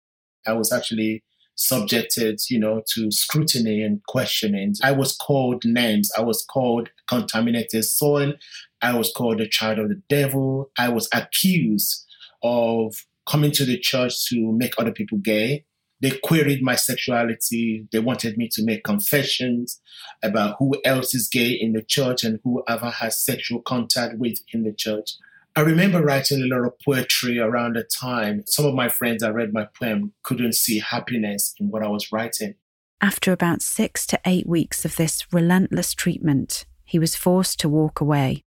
I 0.47 0.55
was 0.55 0.73
actually 0.73 1.23
subjected, 1.55 2.41
you 2.49 2.59
know, 2.59 2.83
to 2.95 3.11
scrutiny 3.11 3.83
and 3.83 4.03
questioning. 4.09 4.75
I 4.83 4.93
was 4.93 5.17
called 5.17 5.65
names. 5.65 6.11
I 6.17 6.23
was 6.23 6.45
called 6.45 6.91
contaminated 7.07 7.85
soil. 7.85 8.35
I 8.81 8.97
was 8.97 9.13
called 9.13 9.41
a 9.41 9.49
child 9.49 9.79
of 9.79 9.89
the 9.89 10.03
devil. 10.09 10.71
I 10.79 10.89
was 10.89 11.09
accused 11.13 12.05
of 12.43 12.95
coming 13.29 13.53
to 13.53 13.65
the 13.65 13.79
church 13.79 14.27
to 14.29 14.53
make 14.53 14.75
other 14.79 14.93
people 14.93 15.19
gay. 15.19 15.65
They 16.01 16.11
queried 16.11 16.63
my 16.63 16.75
sexuality. 16.75 17.87
They 17.93 18.01
wanted 18.01 18.37
me 18.37 18.49
to 18.55 18.65
make 18.65 18.83
confessions 18.83 19.81
about 20.23 20.57
who 20.59 20.75
else 20.85 21.15
is 21.15 21.29
gay 21.29 21.51
in 21.51 21.75
the 21.75 21.83
church 21.83 22.25
and 22.25 22.41
whoever 22.43 22.91
has 22.91 23.25
sexual 23.25 23.63
contact 23.63 24.19
with 24.19 24.39
in 24.53 24.65
the 24.65 24.73
church. 24.73 25.13
I 25.55 25.61
remember 25.61 26.03
writing 26.03 26.43
a 26.43 26.47
lot 26.47 26.67
of 26.67 26.79
poetry 26.81 27.39
around 27.39 27.77
the 27.77 27.85
time. 27.85 28.43
Some 28.47 28.65
of 28.65 28.75
my 28.75 28.89
friends 28.89 29.23
that 29.23 29.35
read 29.35 29.53
my 29.53 29.67
poem 29.79 30.15
couldn't 30.23 30.55
see 30.55 30.79
happiness 30.79 31.55
in 31.61 31.71
what 31.71 31.83
I 31.83 31.89
was 31.89 32.11
writing. 32.11 32.55
After 33.03 33.33
about 33.33 33.61
six 33.61 34.07
to 34.07 34.21
eight 34.25 34.47
weeks 34.47 34.87
of 34.87 34.97
this 34.97 35.31
relentless 35.31 35.93
treatment, 35.93 36.65
he 36.87 36.99
was 36.99 37.17
forced 37.17 37.61
to 37.61 37.69
walk 37.69 38.01
away. 38.01 38.45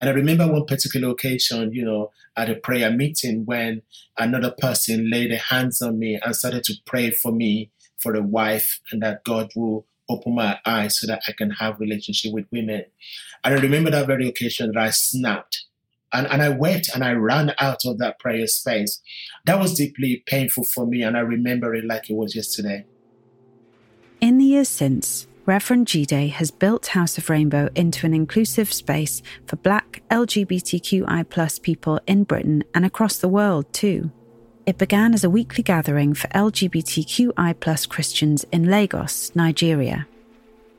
And 0.00 0.10
I 0.10 0.14
remember 0.14 0.50
one 0.50 0.64
particular 0.64 1.10
occasion, 1.10 1.72
you 1.72 1.84
know, 1.84 2.10
at 2.36 2.50
a 2.50 2.56
prayer 2.56 2.90
meeting 2.90 3.44
when 3.44 3.82
another 4.18 4.50
person 4.50 5.10
laid 5.10 5.30
their 5.30 5.38
hands 5.38 5.80
on 5.80 6.00
me 6.00 6.18
and 6.24 6.34
started 6.34 6.64
to 6.64 6.74
pray 6.84 7.12
for 7.12 7.30
me 7.30 7.70
for 7.98 8.16
a 8.16 8.22
wife 8.22 8.80
and 8.90 9.00
that 9.02 9.22
God 9.22 9.52
will 9.54 9.86
open 10.08 10.34
my 10.34 10.58
eyes 10.66 10.98
so 10.98 11.06
that 11.06 11.22
I 11.28 11.32
can 11.38 11.50
have 11.50 11.78
relationship 11.78 12.32
with 12.32 12.46
women. 12.50 12.84
And 13.44 13.54
I 13.54 13.62
remember 13.62 13.90
that 13.90 14.08
very 14.08 14.26
occasion 14.26 14.72
that 14.72 14.82
I 14.82 14.90
snapped 14.90 15.66
and, 16.12 16.26
and 16.26 16.42
I 16.42 16.50
wept 16.50 16.90
and 16.94 17.04
I 17.04 17.12
ran 17.12 17.52
out 17.58 17.84
of 17.84 17.98
that 17.98 18.18
prayer 18.18 18.46
space. 18.46 19.00
That 19.46 19.58
was 19.58 19.74
deeply 19.74 20.22
painful 20.26 20.64
for 20.64 20.86
me 20.86 21.02
and 21.02 21.16
I 21.16 21.20
remember 21.20 21.74
it 21.74 21.84
like 21.84 22.10
it 22.10 22.14
was 22.14 22.34
yesterday. 22.36 22.84
In 24.20 24.38
the 24.38 24.44
years 24.44 24.68
since, 24.68 25.26
Reverend 25.44 25.88
Jide 25.88 26.30
has 26.30 26.52
built 26.52 26.88
House 26.88 27.18
of 27.18 27.28
Rainbow 27.28 27.68
into 27.74 28.06
an 28.06 28.14
inclusive 28.14 28.72
space 28.72 29.22
for 29.46 29.56
black 29.56 30.02
LGBTQI 30.08 31.28
plus 31.28 31.58
people 31.58 31.98
in 32.06 32.22
Britain 32.22 32.62
and 32.72 32.86
across 32.86 33.16
the 33.18 33.28
world 33.28 33.72
too. 33.72 34.12
It 34.64 34.78
began 34.78 35.12
as 35.12 35.24
a 35.24 35.30
weekly 35.30 35.64
gathering 35.64 36.14
for 36.14 36.28
LGBTQI 36.28 37.58
plus 37.58 37.86
Christians 37.86 38.44
in 38.52 38.70
Lagos, 38.70 39.34
Nigeria. 39.34 40.06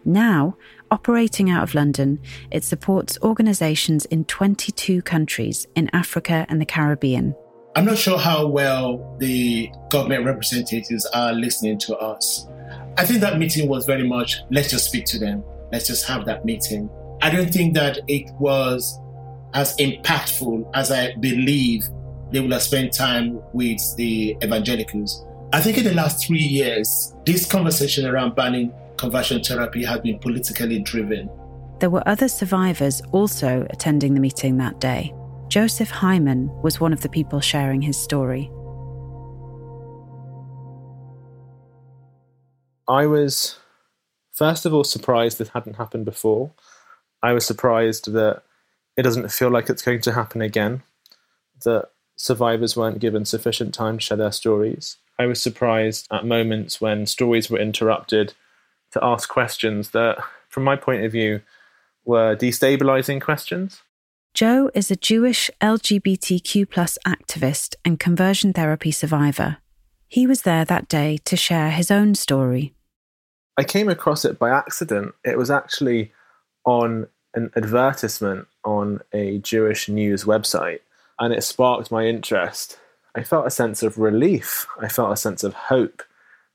Now, 0.05 0.55
operating 0.93 1.49
out 1.49 1.63
of 1.63 1.73
London, 1.73 2.19
it 2.51 2.63
supports 2.63 3.17
organisations 3.23 4.05
in 4.05 4.23
22 4.25 5.01
countries 5.01 5.65
in 5.75 5.89
Africa 5.91 6.45
and 6.49 6.61
the 6.61 6.65
Caribbean. 6.67 7.35
I'm 7.75 7.85
not 7.85 7.97
sure 7.97 8.19
how 8.19 8.45
well 8.45 9.17
the 9.19 9.71
government 9.89 10.23
representatives 10.23 11.07
are 11.07 11.33
listening 11.33 11.79
to 11.79 11.97
us. 11.97 12.45
I 12.99 13.05
think 13.05 13.21
that 13.21 13.39
meeting 13.39 13.67
was 13.67 13.87
very 13.87 14.07
much 14.07 14.37
let's 14.51 14.69
just 14.69 14.85
speak 14.85 15.05
to 15.05 15.17
them, 15.17 15.43
let's 15.71 15.87
just 15.87 16.05
have 16.05 16.25
that 16.25 16.45
meeting. 16.45 16.91
I 17.23 17.31
don't 17.31 17.51
think 17.51 17.73
that 17.73 17.97
it 18.07 18.29
was 18.35 18.99
as 19.55 19.75
impactful 19.77 20.69
as 20.75 20.91
I 20.91 21.15
believe 21.15 21.81
they 22.31 22.39
would 22.39 22.51
have 22.51 22.61
spent 22.61 22.93
time 22.93 23.41
with 23.53 23.81
the 23.97 24.37
evangelicals. 24.43 25.25
I 25.53 25.59
think 25.59 25.79
in 25.79 25.85
the 25.85 25.93
last 25.95 26.27
three 26.27 26.37
years, 26.37 27.15
this 27.25 27.51
conversation 27.51 28.05
around 28.05 28.35
banning 28.35 28.71
conversion 29.03 29.43
therapy 29.43 29.83
has 29.83 29.99
been 29.99 30.17
politically 30.17 30.79
driven. 30.79 31.29
There 31.79 31.89
were 31.89 32.07
other 32.07 32.29
survivors 32.29 33.01
also 33.11 33.67
attending 33.69 34.13
the 34.13 34.21
meeting 34.21 34.55
that 34.57 34.79
day. 34.79 35.13
Joseph 35.49 35.89
Hyman 35.89 36.49
was 36.61 36.79
one 36.79 36.93
of 36.93 37.01
the 37.01 37.09
people 37.09 37.41
sharing 37.41 37.81
his 37.81 37.97
story. 37.97 38.49
I 42.87 43.05
was, 43.07 43.57
first 44.31 44.65
of 44.65 44.73
all, 44.73 44.85
surprised 44.85 45.37
this 45.37 45.49
hadn't 45.49 45.75
happened 45.75 46.05
before. 46.05 46.51
I 47.21 47.33
was 47.33 47.45
surprised 47.45 48.13
that 48.13 48.43
it 48.95 49.03
doesn't 49.03 49.33
feel 49.33 49.49
like 49.49 49.69
it's 49.69 49.81
going 49.81 49.99
to 50.01 50.13
happen 50.13 50.41
again, 50.41 50.81
that 51.65 51.89
survivors 52.15 52.77
weren't 52.77 52.99
given 52.99 53.25
sufficient 53.25 53.73
time 53.73 53.97
to 53.97 54.05
share 54.05 54.17
their 54.17 54.31
stories. 54.31 54.95
I 55.19 55.25
was 55.25 55.41
surprised 55.41 56.07
at 56.09 56.25
moments 56.25 56.79
when 56.79 57.05
stories 57.05 57.49
were 57.49 57.59
interrupted 57.59 58.33
to 58.93 59.03
ask 59.03 59.29
questions 59.29 59.89
that, 59.91 60.17
from 60.49 60.63
my 60.63 60.75
point 60.75 61.03
of 61.03 61.11
view, 61.11 61.41
were 62.05 62.35
destabilizing 62.35 63.21
questions. 63.21 63.81
Joe 64.33 64.71
is 64.73 64.89
a 64.89 64.95
Jewish 64.95 65.51
LGBTQ 65.61 66.69
plus 66.69 66.97
activist 67.05 67.75
and 67.85 67.99
conversion 67.99 68.53
therapy 68.53 68.91
survivor. 68.91 69.57
He 70.07 70.25
was 70.25 70.41
there 70.41 70.65
that 70.65 70.87
day 70.87 71.17
to 71.25 71.35
share 71.35 71.69
his 71.71 71.91
own 71.91 72.15
story. 72.15 72.73
I 73.57 73.63
came 73.63 73.89
across 73.89 74.25
it 74.25 74.39
by 74.39 74.49
accident. 74.49 75.13
It 75.23 75.37
was 75.37 75.51
actually 75.51 76.11
on 76.65 77.07
an 77.35 77.51
advertisement 77.55 78.47
on 78.63 79.01
a 79.11 79.39
Jewish 79.39 79.89
news 79.89 80.23
website, 80.23 80.79
and 81.19 81.33
it 81.33 81.43
sparked 81.43 81.91
my 81.91 82.05
interest. 82.05 82.79
I 83.15 83.23
felt 83.23 83.45
a 83.45 83.51
sense 83.51 83.83
of 83.83 83.99
relief. 83.99 84.65
I 84.79 84.87
felt 84.87 85.11
a 85.11 85.17
sense 85.17 85.43
of 85.43 85.53
hope 85.53 86.01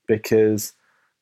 because, 0.07 0.73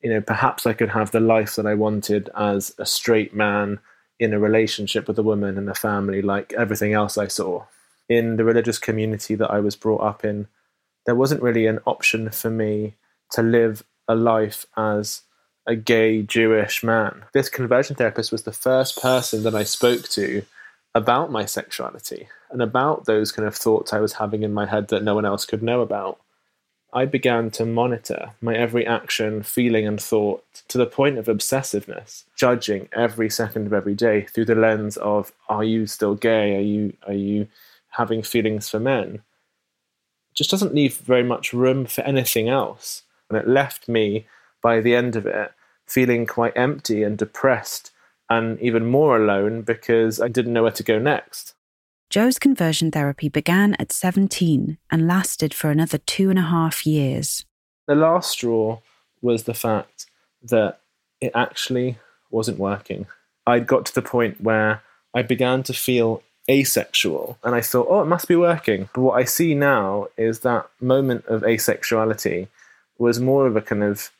you 0.02 0.10
know, 0.10 0.20
perhaps 0.20 0.66
I 0.66 0.72
could 0.72 0.90
have 0.90 1.10
the 1.10 1.20
life 1.20 1.56
that 1.56 1.66
I 1.66 1.74
wanted 1.74 2.30
as 2.36 2.74
a 2.78 2.86
straight 2.86 3.34
man 3.34 3.80
in 4.18 4.32
a 4.32 4.38
relationship 4.38 5.06
with 5.06 5.18
a 5.18 5.22
woman 5.22 5.58
and 5.58 5.68
a 5.68 5.74
family, 5.74 6.22
like 6.22 6.52
everything 6.52 6.92
else 6.92 7.16
I 7.18 7.28
saw. 7.28 7.64
In 8.08 8.36
the 8.36 8.44
religious 8.44 8.78
community 8.78 9.34
that 9.34 9.50
I 9.50 9.60
was 9.60 9.76
brought 9.76 10.00
up 10.00 10.24
in, 10.24 10.48
there 11.06 11.14
wasn't 11.14 11.42
really 11.42 11.66
an 11.66 11.80
option 11.84 12.30
for 12.30 12.50
me 12.50 12.94
to 13.32 13.42
live 13.42 13.84
a 14.08 14.14
life 14.14 14.66
as 14.76 15.22
a 15.66 15.76
gay 15.76 16.22
Jewish 16.22 16.82
man. 16.82 17.24
This 17.34 17.48
conversion 17.48 17.94
therapist 17.94 18.32
was 18.32 18.42
the 18.42 18.52
first 18.52 19.00
person 19.00 19.42
that 19.42 19.54
I 19.54 19.64
spoke 19.64 20.08
to 20.10 20.42
about 20.94 21.30
my 21.30 21.44
sexuality 21.44 22.28
and 22.50 22.62
about 22.62 23.04
those 23.04 23.30
kind 23.30 23.46
of 23.46 23.54
thoughts 23.54 23.92
I 23.92 24.00
was 24.00 24.14
having 24.14 24.42
in 24.42 24.54
my 24.54 24.66
head 24.66 24.88
that 24.88 25.02
no 25.02 25.14
one 25.14 25.26
else 25.26 25.44
could 25.44 25.62
know 25.62 25.82
about. 25.82 26.18
I 26.92 27.04
began 27.04 27.50
to 27.52 27.66
monitor 27.66 28.30
my 28.40 28.54
every 28.54 28.86
action, 28.86 29.42
feeling, 29.42 29.86
and 29.86 30.00
thought 30.00 30.44
to 30.68 30.78
the 30.78 30.86
point 30.86 31.18
of 31.18 31.26
obsessiveness, 31.26 32.24
judging 32.34 32.88
every 32.92 33.28
second 33.28 33.66
of 33.66 33.72
every 33.72 33.94
day 33.94 34.22
through 34.22 34.46
the 34.46 34.54
lens 34.54 34.96
of 34.96 35.32
are 35.48 35.64
you 35.64 35.86
still 35.86 36.14
gay? 36.14 36.56
Are 36.56 36.60
you 36.60 36.96
are 37.06 37.12
you 37.12 37.48
having 37.90 38.22
feelings 38.22 38.68
for 38.68 38.80
men? 38.80 39.22
just 40.38 40.50
doesn't 40.52 40.74
leave 40.74 40.98
very 40.98 41.24
much 41.24 41.52
room 41.52 41.84
for 41.84 42.02
anything 42.02 42.48
else. 42.48 43.02
And 43.28 43.36
it 43.36 43.48
left 43.48 43.88
me, 43.88 44.26
by 44.62 44.80
the 44.80 44.94
end 44.94 45.16
of 45.16 45.26
it, 45.26 45.52
feeling 45.84 46.26
quite 46.26 46.56
empty 46.56 47.02
and 47.02 47.18
depressed 47.18 47.90
and 48.30 48.60
even 48.60 48.86
more 48.86 49.16
alone 49.16 49.62
because 49.62 50.20
I 50.20 50.28
didn't 50.28 50.52
know 50.52 50.62
where 50.62 50.70
to 50.72 50.82
go 50.84 51.00
next. 51.00 51.54
Joe's 52.10 52.38
conversion 52.38 52.90
therapy 52.90 53.28
began 53.28 53.74
at 53.74 53.92
17 53.92 54.78
and 54.90 55.06
lasted 55.06 55.52
for 55.52 55.70
another 55.70 55.98
two 55.98 56.30
and 56.30 56.38
a 56.38 56.42
half 56.42 56.86
years. 56.86 57.44
The 57.86 57.94
last 57.94 58.30
straw 58.30 58.78
was 59.20 59.42
the 59.42 59.52
fact 59.52 60.06
that 60.42 60.80
it 61.20 61.32
actually 61.34 61.98
wasn't 62.30 62.58
working. 62.58 63.06
I'd 63.46 63.66
got 63.66 63.84
to 63.86 63.94
the 63.94 64.00
point 64.00 64.40
where 64.40 64.82
I 65.14 65.20
began 65.20 65.62
to 65.64 65.74
feel 65.74 66.22
asexual. 66.48 67.36
And 67.44 67.54
I 67.54 67.60
thought, 67.60 67.88
oh, 67.90 68.00
it 68.00 68.06
must 68.06 68.26
be 68.26 68.36
working. 68.36 68.88
But 68.94 69.02
what 69.02 69.20
I 69.20 69.24
see 69.24 69.54
now 69.54 70.08
is 70.16 70.40
that 70.40 70.66
moment 70.80 71.26
of 71.26 71.42
asexuality 71.42 72.48
was 72.96 73.20
more 73.20 73.46
of 73.46 73.54
a 73.54 73.60
kind 73.60 73.82
of 73.82 74.10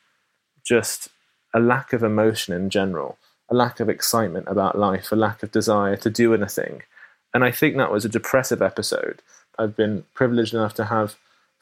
just 0.62 1.09
a 1.55 1.59
lack 1.61 1.94
of 1.94 2.03
emotion 2.03 2.53
in 2.53 2.68
general, 2.68 3.16
a 3.48 3.55
lack 3.55 3.81
of 3.81 3.88
excitement 3.88 4.46
about 4.46 4.79
life, 4.79 5.11
a 5.11 5.16
lack 5.16 5.42
of 5.42 5.51
desire 5.51 5.96
to 5.96 6.11
do 6.11 6.35
anything. 6.35 6.83
And 7.35 7.45
I 7.45 7.51
think 7.51 7.77
that 7.77 7.93
was 7.93 8.05
a 8.05 8.09
depressive 8.09 8.62
episode. 8.62 9.23
I've 9.59 9.77
been 9.77 10.05
privileged 10.14 10.55
enough 10.55 10.75
to 10.75 10.87
have 10.87 11.17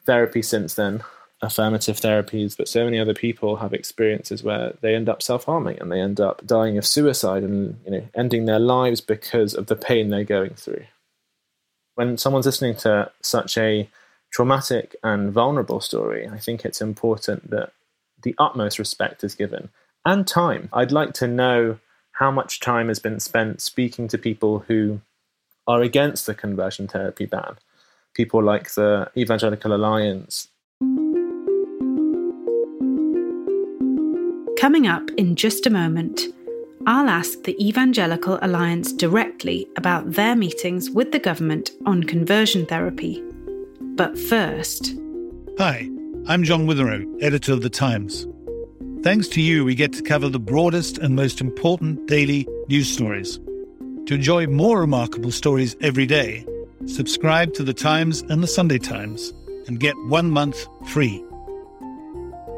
therapy 0.04 0.42
since 0.42 0.74
then, 0.74 1.02
affirmative 1.42 1.98
therapies, 1.98 2.56
but 2.56 2.68
so 2.68 2.84
many 2.84 2.98
other 2.98 3.14
people 3.14 3.56
have 3.56 3.74
experiences 3.74 4.42
where 4.42 4.74
they 4.80 4.94
end 4.94 5.08
up 5.08 5.22
self-harming 5.22 5.78
and 5.80 5.90
they 5.90 6.00
end 6.00 6.20
up 6.20 6.46
dying 6.46 6.78
of 6.78 6.86
suicide 6.86 7.42
and 7.42 7.78
you 7.84 7.90
know 7.90 8.08
ending 8.14 8.44
their 8.44 8.58
lives 8.58 9.00
because 9.00 9.54
of 9.54 9.66
the 9.66 9.76
pain 9.76 10.08
they're 10.08 10.24
going 10.24 10.54
through. 10.54 10.84
When 11.94 12.16
someone's 12.16 12.46
listening 12.46 12.76
to 12.76 13.10
such 13.22 13.58
a 13.58 13.88
traumatic 14.30 14.96
and 15.02 15.32
vulnerable 15.32 15.80
story, 15.80 16.28
I 16.28 16.38
think 16.38 16.64
it's 16.64 16.80
important 16.80 17.50
that 17.50 17.72
the 18.22 18.34
utmost 18.38 18.78
respect 18.78 19.24
is 19.24 19.34
given 19.34 19.70
and 20.04 20.26
time. 20.26 20.68
I'd 20.72 20.92
like 20.92 21.12
to 21.14 21.26
know 21.26 21.78
how 22.12 22.30
much 22.30 22.60
time 22.60 22.88
has 22.88 22.98
been 22.98 23.20
spent 23.20 23.60
speaking 23.60 24.08
to 24.08 24.16
people 24.16 24.60
who 24.60 25.00
are 25.66 25.82
against 25.82 26.26
the 26.26 26.34
conversion 26.34 26.88
therapy 26.88 27.26
ban. 27.26 27.56
People 28.14 28.42
like 28.42 28.72
the 28.74 29.10
Evangelical 29.16 29.74
Alliance, 29.74 30.48
Coming 34.58 34.86
up 34.86 35.10
in 35.18 35.36
just 35.36 35.66
a 35.66 35.70
moment, 35.70 36.22
I'll 36.86 37.08
ask 37.08 37.42
the 37.42 37.56
Evangelical 37.64 38.38
Alliance 38.40 38.90
directly 38.92 39.68
about 39.76 40.12
their 40.12 40.34
meetings 40.34 40.90
with 40.90 41.12
the 41.12 41.18
government 41.18 41.70
on 41.84 42.02
conversion 42.02 42.64
therapy. 42.64 43.22
But 43.96 44.18
first. 44.18 44.94
Hi, 45.58 45.88
I'm 46.26 46.42
John 46.42 46.66
Witherow, 46.66 47.06
editor 47.22 47.52
of 47.52 47.60
The 47.60 47.70
Times. 47.70 48.26
Thanks 49.02 49.28
to 49.28 49.42
you, 49.42 49.64
we 49.64 49.74
get 49.74 49.92
to 49.92 50.02
cover 50.02 50.28
the 50.28 50.40
broadest 50.40 50.98
and 50.98 51.14
most 51.14 51.40
important 51.40 52.06
daily 52.06 52.48
news 52.68 52.90
stories. 52.90 53.38
To 54.06 54.14
enjoy 54.14 54.46
more 54.46 54.80
remarkable 54.80 55.30
stories 55.32 55.76
every 55.80 56.06
day, 56.06 56.46
subscribe 56.86 57.52
to 57.54 57.64
The 57.64 57.74
Times 57.74 58.22
and 58.22 58.40
The 58.40 58.46
Sunday 58.46 58.78
Times 58.78 59.34
and 59.66 59.80
get 59.80 59.96
one 60.06 60.30
month 60.30 60.64
free. 60.90 61.24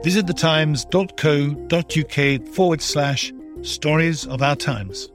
Visit 0.03 0.27
thetimes.co.uk 0.27 2.55
forward 2.55 2.83
slash 2.83 3.33
stories 3.63 4.27
of 4.27 4.43
our 4.43 4.57
times. 4.57 5.09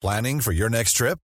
Planning 0.00 0.40
for 0.40 0.52
your 0.52 0.70
next 0.70 0.94
trip? 0.94 1.18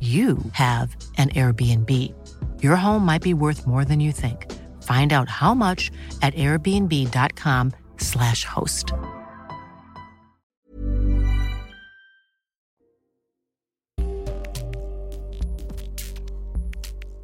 you 0.00 0.38
have 0.52 0.96
an 1.18 1.28
Airbnb. 1.30 2.14
Your 2.62 2.76
home 2.76 3.04
might 3.04 3.20
be 3.20 3.34
worth 3.34 3.66
more 3.66 3.84
than 3.84 4.00
you 4.00 4.12
think. 4.12 4.50
Find 4.84 5.12
out 5.12 5.28
how 5.28 5.52
much 5.52 5.90
at 6.22 6.32
airbnb.com/slash 6.34 8.44
host. 8.44 8.94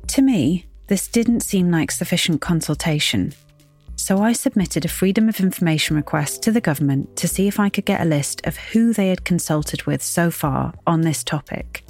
To 0.08 0.22
me, 0.22 0.66
this 0.86 1.08
didn't 1.08 1.40
seem 1.40 1.70
like 1.70 1.90
sufficient 1.90 2.42
consultation. 2.42 3.32
So 3.96 4.22
I 4.22 4.32
submitted 4.32 4.84
a 4.84 4.88
Freedom 4.88 5.28
of 5.28 5.40
Information 5.40 5.96
request 5.96 6.42
to 6.42 6.52
the 6.52 6.60
government 6.60 7.16
to 7.16 7.26
see 7.26 7.48
if 7.48 7.58
I 7.58 7.70
could 7.70 7.86
get 7.86 8.00
a 8.00 8.04
list 8.04 8.46
of 8.46 8.56
who 8.56 8.92
they 8.92 9.08
had 9.08 9.24
consulted 9.24 9.82
with 9.84 10.02
so 10.02 10.30
far 10.30 10.74
on 10.86 11.00
this 11.00 11.24
topic. 11.24 11.85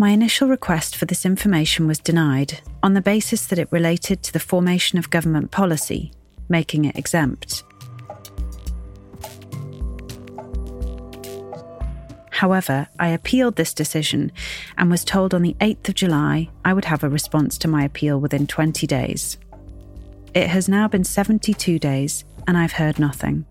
My 0.00 0.12
initial 0.12 0.48
request 0.48 0.96
for 0.96 1.04
this 1.04 1.26
information 1.26 1.86
was 1.86 1.98
denied 1.98 2.60
on 2.82 2.94
the 2.94 3.02
basis 3.02 3.44
that 3.44 3.58
it 3.58 3.68
related 3.70 4.22
to 4.22 4.32
the 4.32 4.40
formation 4.40 4.98
of 4.98 5.10
government 5.10 5.50
policy, 5.50 6.10
making 6.48 6.86
it 6.86 6.96
exempt. 6.96 7.62
However, 12.30 12.88
I 12.98 13.08
appealed 13.08 13.56
this 13.56 13.74
decision 13.74 14.32
and 14.78 14.90
was 14.90 15.04
told 15.04 15.34
on 15.34 15.42
the 15.42 15.54
8th 15.60 15.90
of 15.90 15.96
July 15.96 16.48
I 16.64 16.72
would 16.72 16.86
have 16.86 17.04
a 17.04 17.10
response 17.10 17.58
to 17.58 17.68
my 17.68 17.84
appeal 17.84 18.18
within 18.18 18.46
20 18.46 18.86
days. 18.86 19.36
It 20.32 20.46
has 20.46 20.66
now 20.66 20.88
been 20.88 21.04
72 21.04 21.78
days 21.78 22.24
and 22.48 22.56
I've 22.56 22.72
heard 22.72 22.98
nothing. 22.98 23.44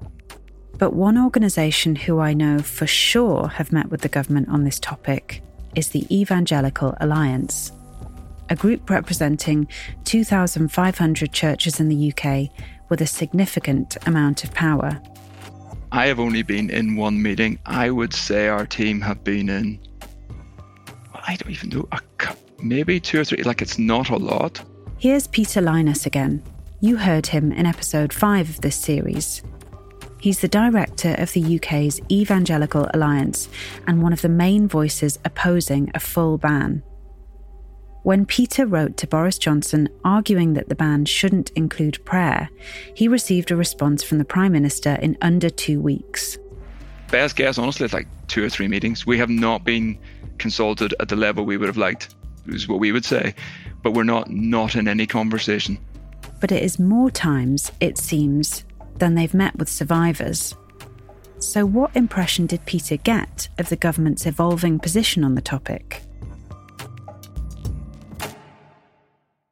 But 0.79 0.95
one 0.95 1.15
organisation 1.15 1.95
who 1.95 2.17
I 2.17 2.33
know 2.33 2.57
for 2.57 2.88
sure 2.88 3.49
have 3.49 3.71
met 3.71 3.91
with 3.91 4.01
the 4.01 4.09
government 4.09 4.49
on 4.49 4.63
this 4.63 4.79
topic 4.79 5.43
is 5.75 5.89
the 5.89 6.05
Evangelical 6.15 6.95
Alliance, 6.99 7.71
a 8.49 8.55
group 8.55 8.89
representing 8.89 9.67
2,500 10.05 11.32
churches 11.32 11.79
in 11.79 11.89
the 11.89 12.13
UK 12.13 12.49
with 12.89 13.01
a 13.01 13.08
significant 13.08 13.97
amount 14.08 14.43
of 14.43 14.53
power. 14.53 15.01
I 15.91 16.08
have 16.08 16.19
only 16.19 16.43
been 16.43 16.69
in 16.69 16.95
one 16.95 17.21
meeting. 17.21 17.60
I 17.65 17.89
would 17.89 18.13
say 18.13 18.47
our 18.47 18.65
team 18.65 19.01
have 19.01 19.23
been 19.23 19.49
in, 19.49 19.79
I 21.13 21.36
don't 21.36 21.51
even 21.51 21.69
know, 21.69 21.88
a, 21.91 21.99
maybe 22.62 22.99
two 22.99 23.21
or 23.21 23.23
three. 23.23 23.43
Like 23.43 23.62
it's 23.62 23.79
not 23.79 24.10
a 24.10 24.17
lot. 24.17 24.62
Here's 24.97 25.27
Peter 25.27 25.62
Lynas 25.62 26.05
again. 26.05 26.43
You 26.82 26.97
heard 26.97 27.27
him 27.27 27.51
in 27.51 27.65
episode 27.65 28.13
5 28.13 28.49
of 28.49 28.62
this 28.62 28.75
series. 28.75 29.41
He's 30.19 30.41
the 30.41 30.49
director 30.49 31.15
of 31.17 31.32
the 31.32 31.55
UK's 31.55 32.01
Evangelical 32.12 32.89
Alliance 32.93 33.47
and 33.88 34.03
one 34.03 34.12
of 34.12 34.21
the 34.21 34.29
main 34.29 34.67
voices 34.67 35.17
opposing 35.23 35.89
a 35.93 35.99
full 35.99 36.38
ban. 36.38 36.84
When 38.03 38.25
Peter 38.25 38.65
wrote 38.65 38.97
to 38.97 39.08
Boris 39.08 39.38
Johnson 39.38 39.88
arguing 40.03 40.53
that 40.53 40.67
the 40.67 40.75
ban 40.75 41.05
shouldn't 41.05 41.51
include 41.51 42.03
prayer, 42.05 42.49
he 42.95 43.08
received 43.08 43.51
a 43.51 43.55
response 43.55 44.03
from 44.03 44.17
the 44.17 44.25
Prime 44.25 44.51
Minister 44.51 44.95
in 44.95 45.17
under 45.21 45.49
two 45.49 45.79
weeks. 45.82 46.38
Best 47.12 47.36
guess, 47.36 47.58
honestly, 47.58 47.86
it's 47.86 47.93
like 47.93 48.08
two 48.27 48.43
or 48.43 48.49
three 48.49 48.67
meetings. 48.67 49.05
We 49.05 49.17
have 49.17 49.29
not 49.29 49.63
been 49.63 49.97
consulted 50.38 50.93
at 50.99 51.10
the 51.10 51.15
level 51.15 51.45
we 51.45 51.58
would 51.58 51.67
have 51.67 51.77
liked, 51.77 52.15
is 52.47 52.67
what 52.67 52.79
we 52.79 52.91
would 52.91 53.05
say, 53.05 53.36
but 53.84 53.91
we're 53.91 54.03
not 54.03 54.29
not 54.29 54.75
in 54.75 54.88
any 54.88 55.08
conversation. 55.08 55.77
But 56.39 56.51
it 56.51 56.63
is 56.63 56.79
more 56.79 57.12
times, 57.12 57.71
it 57.82 57.97
seems, 57.97 58.63
than 58.99 59.15
they've 59.15 59.33
met 59.33 59.55
with 59.57 59.69
survivors. 59.69 60.55
So, 61.39 61.65
what 61.65 61.95
impression 61.95 62.45
did 62.45 62.65
Peter 62.65 62.97
get 62.97 63.47
of 63.57 63.69
the 63.69 63.75
government's 63.75 64.25
evolving 64.25 64.79
position 64.79 65.23
on 65.23 65.35
the 65.35 65.41
topic? 65.41 66.03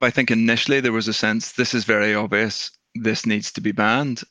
I 0.02 0.10
think 0.12 0.30
initially 0.30 0.80
there 0.80 0.92
was 0.92 1.08
a 1.08 1.14
sense 1.14 1.54
this 1.54 1.74
is 1.74 1.86
very 1.86 2.14
obvious, 2.14 2.72
this 2.94 3.26
needs 3.26 3.52
to 3.54 3.62
be 3.62 3.72
banned. 3.72 4.22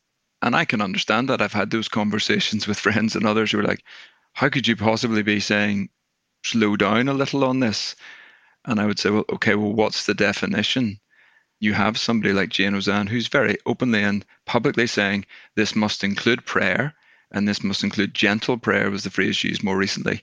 And 0.43 0.55
I 0.55 0.65
can 0.65 0.81
understand 0.81 1.29
that. 1.29 1.41
I've 1.41 1.53
had 1.53 1.71
those 1.71 1.89
conversations 1.89 2.67
with 2.67 2.79
friends 2.87 3.17
and 3.17 3.27
others 3.27 3.51
who 3.51 3.61
are 3.61 3.65
like, 3.65 3.83
how 4.35 4.49
could 4.49 4.69
you 4.69 4.77
possibly 4.77 5.23
be 5.23 5.41
saying 5.41 5.89
slow 6.45 6.77
down 6.77 7.09
a 7.09 7.15
little 7.15 7.43
on 7.43 7.61
this? 7.61 7.97
And 8.67 8.79
I 8.79 8.87
would 8.87 8.99
say, 8.99 9.11
well, 9.11 9.25
okay, 9.33 9.55
well, 9.55 9.73
what's 9.73 10.07
the 10.07 10.15
definition? 10.15 10.99
You 11.59 11.73
have 11.73 11.99
somebody 11.99 12.33
like 12.33 12.51
Jane 12.51 12.75
Ozanne 12.75 13.09
who's 13.09 13.29
very 13.29 13.57
openly 13.65 14.03
and 14.03 14.25
publicly 14.45 14.87
saying 14.87 15.25
this 15.55 15.75
must 15.75 16.05
include 16.05 16.45
prayer 16.45 16.95
and 17.33 17.49
this 17.49 17.63
must 17.63 17.83
include 17.83 18.15
gentle 18.15 18.59
prayer, 18.59 18.91
was 18.91 19.05
the 19.05 19.11
phrase 19.11 19.43
used 19.43 19.65
more 19.65 19.77
recently. 19.77 20.23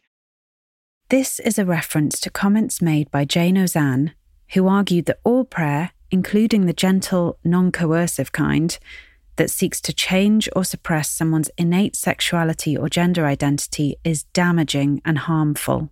This 1.09 1.39
is 1.39 1.59
a 1.59 1.65
reference 1.65 2.19
to 2.21 2.29
comments 2.29 2.81
made 2.81 3.11
by 3.11 3.25
Jane 3.25 3.57
Ozanne, 3.57 4.13
who 4.53 4.67
argued 4.67 5.05
that 5.05 5.19
all 5.23 5.43
prayer, 5.43 5.91
including 6.11 6.65
the 6.65 6.73
gentle, 6.73 7.37
non 7.43 7.71
coercive 7.71 8.31
kind, 8.31 8.77
that 9.35 9.49
seeks 9.49 9.81
to 9.81 9.93
change 9.93 10.47
or 10.55 10.63
suppress 10.63 11.09
someone's 11.09 11.49
innate 11.57 11.95
sexuality 11.95 12.77
or 12.77 12.87
gender 12.87 13.25
identity 13.25 13.95
is 14.03 14.23
damaging 14.25 15.01
and 15.03 15.17
harmful. 15.17 15.89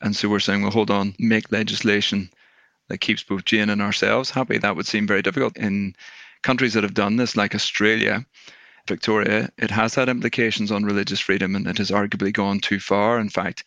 And 0.00 0.16
so 0.16 0.28
we're 0.28 0.40
saying, 0.40 0.62
well, 0.62 0.70
hold 0.70 0.90
on, 0.90 1.14
make 1.18 1.52
legislation 1.52 2.30
that 2.90 3.00
keeps 3.00 3.22
both 3.22 3.44
Jane 3.44 3.70
and 3.70 3.80
ourselves 3.80 4.30
happy. 4.30 4.58
That 4.58 4.76
would 4.76 4.86
seem 4.86 5.06
very 5.06 5.22
difficult. 5.22 5.56
In 5.56 5.94
countries 6.42 6.74
that 6.74 6.82
have 6.82 6.94
done 6.94 7.16
this, 7.16 7.36
like 7.36 7.54
Australia, 7.54 8.26
Victoria, 8.86 9.48
it 9.56 9.70
has 9.70 9.94
had 9.94 10.08
implications 10.08 10.70
on 10.70 10.84
religious 10.84 11.20
freedom 11.20 11.54
and 11.54 11.66
it 11.66 11.78
has 11.78 11.90
arguably 11.90 12.32
gone 12.32 12.60
too 12.60 12.80
far. 12.80 13.18
In 13.18 13.30
fact, 13.30 13.64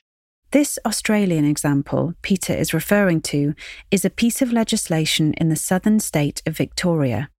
this 0.51 0.77
Australian 0.85 1.45
example 1.45 2.13
Peter 2.21 2.53
is 2.53 2.73
referring 2.73 3.21
to 3.21 3.55
is 3.89 4.05
a 4.05 4.09
piece 4.09 4.41
of 4.41 4.51
legislation 4.51 5.33
in 5.33 5.49
the 5.49 5.55
southern 5.55 5.99
state 5.99 6.43
of 6.45 6.55
Victoria. 6.55 7.29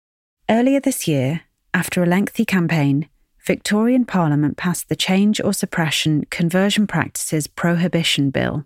Earlier 0.48 0.80
this 0.80 1.06
year, 1.06 1.42
after 1.72 2.02
a 2.02 2.06
lengthy 2.06 2.44
campaign, 2.44 3.08
Victorian 3.46 4.04
Parliament 4.06 4.56
passed 4.56 4.88
the 4.88 4.96
Change 4.96 5.40
or 5.40 5.52
Suppression 5.52 6.24
Conversion 6.30 6.86
Practices 6.86 7.46
Prohibition 7.46 8.30
Bill. 8.30 8.64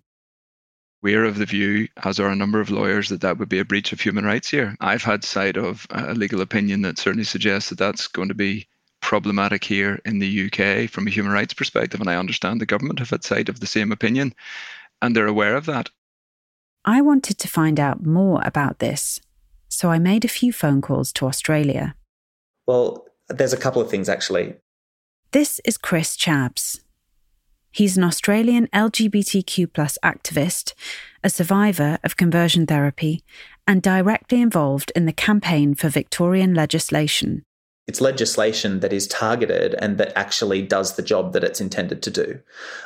We're 1.00 1.24
of 1.24 1.38
the 1.38 1.46
view, 1.46 1.88
as 2.04 2.18
are 2.18 2.28
a 2.28 2.36
number 2.36 2.60
of 2.60 2.70
lawyers, 2.70 3.08
that 3.08 3.20
that 3.20 3.38
would 3.38 3.48
be 3.48 3.60
a 3.60 3.64
breach 3.64 3.92
of 3.92 4.00
human 4.00 4.24
rights 4.24 4.50
here. 4.50 4.76
I've 4.80 5.02
had 5.02 5.22
sight 5.22 5.56
of 5.56 5.86
a 5.90 6.14
legal 6.14 6.40
opinion 6.40 6.82
that 6.82 6.98
certainly 6.98 7.24
suggests 7.24 7.70
that 7.70 7.78
that's 7.78 8.08
going 8.08 8.28
to 8.28 8.34
be 8.34 8.66
problematic 9.00 9.62
here 9.62 10.00
in 10.04 10.18
the 10.18 10.46
UK 10.46 10.90
from 10.90 11.06
a 11.06 11.10
human 11.10 11.32
rights 11.32 11.54
perspective. 11.54 12.00
And 12.00 12.10
I 12.10 12.16
understand 12.16 12.60
the 12.60 12.66
government 12.66 12.98
have 12.98 13.10
had 13.10 13.24
sight 13.24 13.48
of 13.48 13.60
the 13.60 13.66
same 13.66 13.92
opinion 13.92 14.34
and 15.00 15.14
they're 15.14 15.26
aware 15.26 15.56
of 15.56 15.66
that. 15.66 15.90
I 16.84 17.00
wanted 17.00 17.38
to 17.38 17.48
find 17.48 17.78
out 17.78 18.04
more 18.04 18.42
about 18.44 18.80
this 18.80 19.20
so 19.68 19.90
I 19.90 19.98
made 19.98 20.24
a 20.24 20.28
few 20.28 20.52
phone 20.52 20.80
calls 20.80 21.12
to 21.14 21.26
Australia. 21.26 21.94
Well, 22.66 23.06
there's 23.28 23.52
a 23.52 23.58
couple 23.58 23.80
of 23.80 23.90
things 23.90 24.08
actually. 24.08 24.54
This 25.32 25.60
is 25.64 25.76
Chris 25.76 26.16
Csabs. 26.16 26.80
He's 27.70 27.96
an 27.96 28.04
Australian 28.04 28.68
LGBTQ 28.68 29.68
activist, 30.02 30.74
a 31.22 31.30
survivor 31.30 31.98
of 32.02 32.16
conversion 32.16 32.66
therapy, 32.66 33.22
and 33.66 33.82
directly 33.82 34.40
involved 34.40 34.90
in 34.96 35.06
the 35.06 35.12
campaign 35.12 35.74
for 35.74 35.88
Victorian 35.88 36.54
legislation. 36.54 37.44
It's 37.86 38.02
legislation 38.02 38.80
that 38.80 38.92
is 38.92 39.06
targeted 39.06 39.74
and 39.78 39.96
that 39.96 40.12
actually 40.14 40.60
does 40.60 40.96
the 40.96 41.02
job 41.02 41.32
that 41.32 41.42
it's 41.42 41.60
intended 41.60 42.02
to 42.02 42.10
do. 42.10 42.38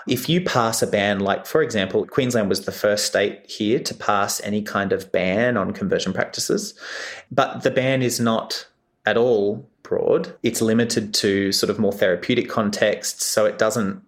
If 0.07 0.29
you 0.29 0.41
pass 0.41 0.81
a 0.81 0.87
ban, 0.87 1.19
like 1.19 1.45
for 1.45 1.61
example, 1.61 2.07
Queensland 2.07 2.49
was 2.49 2.67
the 2.67 2.73
first 2.73 3.07
state 3.07 3.51
here 3.51 3.81
to 3.81 3.95
pass 3.95 4.41
any 4.43 4.63
kind 4.63 4.93
of 4.93 5.11
ban 5.11 5.57
on 5.57 5.73
conversion 5.73 6.13
practices, 6.13 6.75
but 7.33 7.65
the 7.65 7.71
ban 7.71 8.01
is 8.01 8.21
not 8.21 8.69
at 9.05 9.17
all 9.17 9.69
broad. 9.83 10.37
It's 10.45 10.63
limited 10.63 11.13
to 11.15 11.51
sort 11.51 11.71
of 11.71 11.81
more 11.81 11.93
therapeutic 11.93 12.49
contexts, 12.49 13.27
so 13.27 13.45
it 13.45 13.59
doesn't 13.59 14.03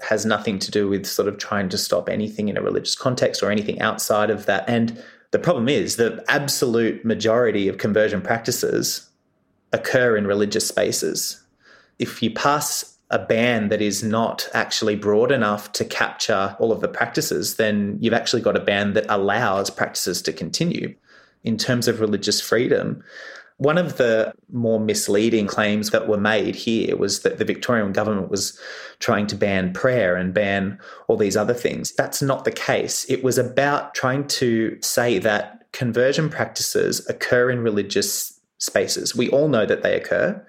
has 0.00 0.26
nothing 0.26 0.58
to 0.58 0.70
do 0.70 0.88
with 0.88 1.06
sort 1.06 1.28
of 1.28 1.38
trying 1.38 1.68
to 1.70 1.78
stop 1.78 2.08
anything 2.08 2.48
in 2.48 2.56
a 2.56 2.62
religious 2.62 2.94
context 2.94 3.42
or 3.42 3.50
anything 3.50 3.80
outside 3.80 4.30
of 4.30 4.46
that. 4.46 4.68
And 4.68 5.02
the 5.30 5.38
problem 5.38 5.68
is 5.68 5.96
the 5.96 6.24
absolute 6.28 7.04
majority 7.04 7.68
of 7.68 7.78
conversion 7.78 8.20
practices 8.20 9.08
occur 9.72 10.16
in 10.16 10.26
religious 10.26 10.66
spaces. 10.66 11.42
If 11.98 12.22
you 12.22 12.30
pass 12.30 12.96
a 13.10 13.18
ban 13.18 13.68
that 13.68 13.82
is 13.82 14.02
not 14.02 14.48
actually 14.54 14.96
broad 14.96 15.30
enough 15.30 15.72
to 15.72 15.84
capture 15.84 16.56
all 16.58 16.72
of 16.72 16.80
the 16.80 16.88
practices, 16.88 17.56
then 17.56 17.98
you've 18.00 18.14
actually 18.14 18.42
got 18.42 18.56
a 18.56 18.60
ban 18.60 18.94
that 18.94 19.06
allows 19.08 19.70
practices 19.70 20.22
to 20.22 20.32
continue. 20.32 20.94
In 21.44 21.58
terms 21.58 21.88
of 21.88 22.00
religious 22.00 22.40
freedom, 22.40 23.04
one 23.58 23.78
of 23.78 23.98
the 23.98 24.32
more 24.52 24.80
misleading 24.80 25.46
claims 25.46 25.90
that 25.90 26.08
were 26.08 26.18
made 26.18 26.56
here 26.56 26.96
was 26.96 27.22
that 27.22 27.38
the 27.38 27.44
Victorian 27.44 27.92
government 27.92 28.30
was 28.30 28.58
trying 28.98 29.26
to 29.28 29.36
ban 29.36 29.72
prayer 29.72 30.16
and 30.16 30.34
ban 30.34 30.78
all 31.06 31.16
these 31.16 31.36
other 31.36 31.54
things. 31.54 31.92
That's 31.92 32.20
not 32.20 32.44
the 32.44 32.50
case. 32.50 33.08
It 33.08 33.22
was 33.22 33.38
about 33.38 33.94
trying 33.94 34.26
to 34.28 34.76
say 34.80 35.18
that 35.20 35.66
conversion 35.72 36.28
practices 36.30 37.08
occur 37.08 37.50
in 37.50 37.60
religious 37.60 38.40
spaces. 38.58 39.14
We 39.14 39.30
all 39.30 39.48
know 39.48 39.66
that 39.66 39.82
they 39.82 39.94
occur. 39.94 40.44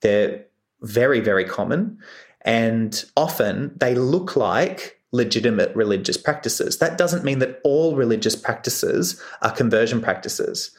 They're 0.00 0.44
very, 0.82 1.20
very 1.20 1.44
common. 1.44 1.98
And 2.42 3.04
often 3.16 3.76
they 3.76 3.94
look 3.94 4.34
like 4.34 4.98
legitimate 5.12 5.74
religious 5.76 6.16
practices. 6.16 6.78
That 6.78 6.98
doesn't 6.98 7.24
mean 7.24 7.40
that 7.40 7.60
all 7.64 7.96
religious 7.96 8.36
practices 8.36 9.20
are 9.42 9.50
conversion 9.52 10.00
practices. 10.00 10.70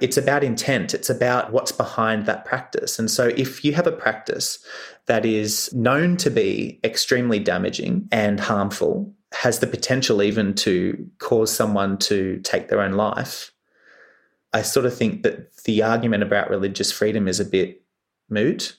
It's 0.00 0.16
about 0.16 0.44
intent, 0.44 0.92
it's 0.92 1.08
about 1.08 1.52
what's 1.52 1.72
behind 1.72 2.26
that 2.26 2.44
practice. 2.44 2.98
And 2.98 3.10
so, 3.10 3.28
if 3.36 3.64
you 3.64 3.72
have 3.74 3.86
a 3.86 3.92
practice 3.92 4.58
that 5.06 5.24
is 5.24 5.72
known 5.72 6.16
to 6.18 6.30
be 6.30 6.80
extremely 6.84 7.38
damaging 7.38 8.08
and 8.10 8.40
harmful, 8.40 9.12
has 9.32 9.58
the 9.58 9.66
potential 9.66 10.22
even 10.22 10.54
to 10.54 11.08
cause 11.18 11.52
someone 11.52 11.98
to 11.98 12.40
take 12.40 12.68
their 12.68 12.80
own 12.80 12.92
life, 12.92 13.52
I 14.52 14.62
sort 14.62 14.86
of 14.86 14.96
think 14.96 15.22
that 15.24 15.56
the 15.64 15.82
argument 15.82 16.22
about 16.22 16.50
religious 16.50 16.92
freedom 16.92 17.26
is 17.26 17.40
a 17.40 17.44
bit 17.44 17.82
moot. 18.28 18.76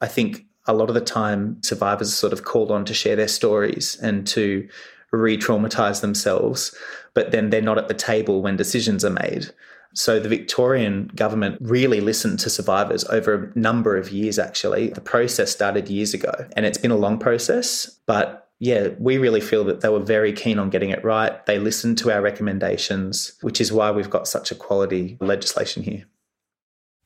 I 0.00 0.06
think 0.06 0.44
a 0.66 0.74
lot 0.74 0.88
of 0.88 0.94
the 0.94 1.00
time 1.00 1.62
survivors 1.62 2.08
are 2.08 2.16
sort 2.16 2.32
of 2.32 2.44
called 2.44 2.70
on 2.70 2.84
to 2.84 2.94
share 2.94 3.16
their 3.16 3.28
stories 3.28 3.96
and 4.00 4.26
to 4.28 4.68
re 5.10 5.36
traumatize 5.36 6.00
themselves, 6.00 6.74
but 7.14 7.30
then 7.30 7.50
they're 7.50 7.62
not 7.62 7.78
at 7.78 7.88
the 7.88 7.94
table 7.94 8.42
when 8.42 8.56
decisions 8.56 9.04
are 9.04 9.10
made. 9.10 9.50
So 9.94 10.18
the 10.18 10.28
Victorian 10.28 11.10
government 11.14 11.58
really 11.60 12.00
listened 12.00 12.40
to 12.40 12.50
survivors 12.50 13.04
over 13.04 13.52
a 13.54 13.58
number 13.58 13.96
of 13.96 14.10
years, 14.10 14.38
actually. 14.38 14.88
The 14.88 15.00
process 15.00 15.52
started 15.52 15.88
years 15.88 16.12
ago, 16.14 16.32
and 16.56 16.66
it's 16.66 16.78
been 16.78 16.90
a 16.90 16.96
long 16.96 17.18
process, 17.18 17.86
but 18.06 18.50
yeah, 18.58 18.88
we 18.98 19.18
really 19.18 19.40
feel 19.40 19.64
that 19.64 19.80
they 19.80 19.88
were 19.88 20.00
very 20.00 20.32
keen 20.32 20.58
on 20.58 20.70
getting 20.70 20.90
it 20.90 21.04
right. 21.04 21.44
They 21.46 21.58
listened 21.58 21.98
to 21.98 22.12
our 22.12 22.22
recommendations, 22.22 23.32
which 23.40 23.60
is 23.60 23.72
why 23.72 23.90
we've 23.90 24.10
got 24.10 24.26
such 24.26 24.50
a 24.50 24.54
quality 24.54 25.16
legislation 25.20 25.82
here. 25.82 26.04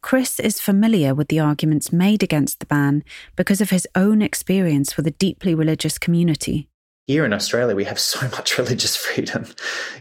Chris 0.00 0.38
is 0.38 0.60
familiar 0.60 1.14
with 1.14 1.28
the 1.28 1.40
arguments 1.40 1.92
made 1.92 2.22
against 2.22 2.60
the 2.60 2.66
ban 2.66 3.02
because 3.34 3.60
of 3.60 3.70
his 3.70 3.86
own 3.94 4.22
experience 4.22 4.96
with 4.96 5.06
a 5.06 5.12
deeply 5.12 5.54
religious 5.54 5.98
community. 5.98 6.68
Here 7.06 7.24
in 7.24 7.32
Australia, 7.32 7.74
we 7.74 7.84
have 7.84 7.98
so 8.14 8.20
much 8.28 8.56
religious 8.56 8.96
freedom, 8.96 9.46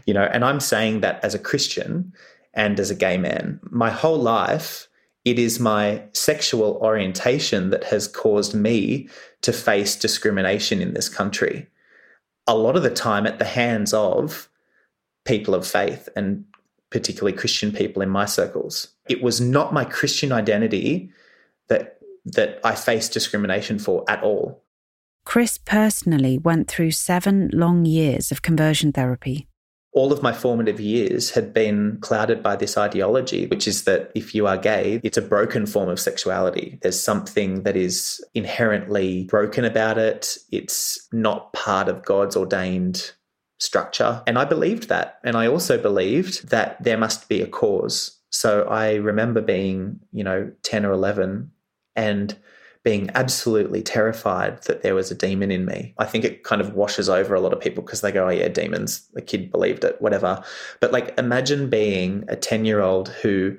you 0.06 0.14
know, 0.14 0.24
and 0.24 0.44
I'm 0.44 0.60
saying 0.60 1.00
that 1.00 1.22
as 1.24 1.34
a 1.34 1.38
Christian 1.38 2.12
and 2.58 2.78
as 2.80 2.90
a 2.90 2.94
gay 2.94 3.16
man. 3.16 3.60
My 3.70 3.88
whole 3.88 4.18
life, 4.18 4.88
it 5.24 5.38
is 5.38 5.60
my 5.60 6.02
sexual 6.12 6.78
orientation 6.82 7.70
that 7.70 7.84
has 7.84 8.08
caused 8.08 8.52
me 8.52 9.08
to 9.42 9.52
face 9.52 9.94
discrimination 9.94 10.82
in 10.82 10.92
this 10.92 11.08
country. 11.08 11.68
A 12.48 12.56
lot 12.56 12.76
of 12.76 12.82
the 12.82 12.90
time 12.90 13.26
at 13.26 13.38
the 13.38 13.44
hands 13.44 13.94
of 13.94 14.50
people 15.24 15.54
of 15.54 15.66
faith 15.66 16.08
and 16.16 16.44
particularly 16.90 17.36
Christian 17.36 17.70
people 17.70 18.02
in 18.02 18.08
my 18.08 18.24
circles. 18.24 18.88
It 19.08 19.22
was 19.22 19.40
not 19.40 19.72
my 19.72 19.84
Christian 19.84 20.32
identity 20.32 21.12
that 21.68 21.94
that 22.24 22.60
I 22.64 22.74
faced 22.74 23.12
discrimination 23.12 23.78
for 23.78 24.04
at 24.08 24.22
all. 24.22 24.64
Chris 25.24 25.56
personally 25.58 26.36
went 26.36 26.68
through 26.68 26.90
7 26.90 27.50
long 27.52 27.84
years 27.86 28.32
of 28.32 28.42
conversion 28.42 28.92
therapy 28.92 29.46
all 29.92 30.12
of 30.12 30.22
my 30.22 30.32
formative 30.32 30.80
years 30.80 31.30
had 31.30 31.52
been 31.52 31.98
clouded 32.00 32.42
by 32.42 32.56
this 32.56 32.76
ideology, 32.76 33.46
which 33.46 33.66
is 33.66 33.84
that 33.84 34.12
if 34.14 34.34
you 34.34 34.46
are 34.46 34.56
gay, 34.56 35.00
it's 35.02 35.16
a 35.16 35.22
broken 35.22 35.66
form 35.66 35.88
of 35.88 35.98
sexuality. 35.98 36.78
There's 36.82 37.00
something 37.00 37.62
that 37.62 37.76
is 37.76 38.24
inherently 38.34 39.24
broken 39.24 39.64
about 39.64 39.98
it. 39.98 40.36
It's 40.52 41.08
not 41.12 41.52
part 41.52 41.88
of 41.88 42.04
God's 42.04 42.36
ordained 42.36 43.12
structure. 43.58 44.22
And 44.26 44.38
I 44.38 44.44
believed 44.44 44.88
that. 44.88 45.18
And 45.24 45.36
I 45.36 45.46
also 45.46 45.80
believed 45.80 46.50
that 46.50 46.82
there 46.82 46.98
must 46.98 47.28
be 47.28 47.40
a 47.40 47.46
cause. 47.46 48.18
So 48.30 48.64
I 48.64 48.96
remember 48.96 49.40
being, 49.40 50.00
you 50.12 50.22
know, 50.22 50.52
10 50.62 50.84
or 50.84 50.92
11 50.92 51.50
and 51.96 52.36
being 52.88 53.10
absolutely 53.14 53.82
terrified 53.82 54.62
that 54.62 54.80
there 54.80 54.94
was 54.94 55.10
a 55.10 55.14
demon 55.14 55.50
in 55.50 55.66
me. 55.66 55.92
I 55.98 56.06
think 56.06 56.24
it 56.24 56.42
kind 56.42 56.62
of 56.62 56.72
washes 56.72 57.10
over 57.10 57.34
a 57.34 57.40
lot 57.40 57.52
of 57.52 57.60
people 57.60 57.82
because 57.82 58.00
they 58.00 58.10
go, 58.10 58.26
oh, 58.26 58.30
yeah, 58.30 58.48
demons. 58.48 59.06
The 59.12 59.20
kid 59.20 59.50
believed 59.50 59.84
it, 59.84 60.00
whatever. 60.00 60.42
But 60.80 60.90
like, 60.90 61.12
imagine 61.18 61.68
being 61.68 62.24
a 62.28 62.34
10 62.34 62.64
year 62.64 62.80
old 62.80 63.10
who 63.10 63.58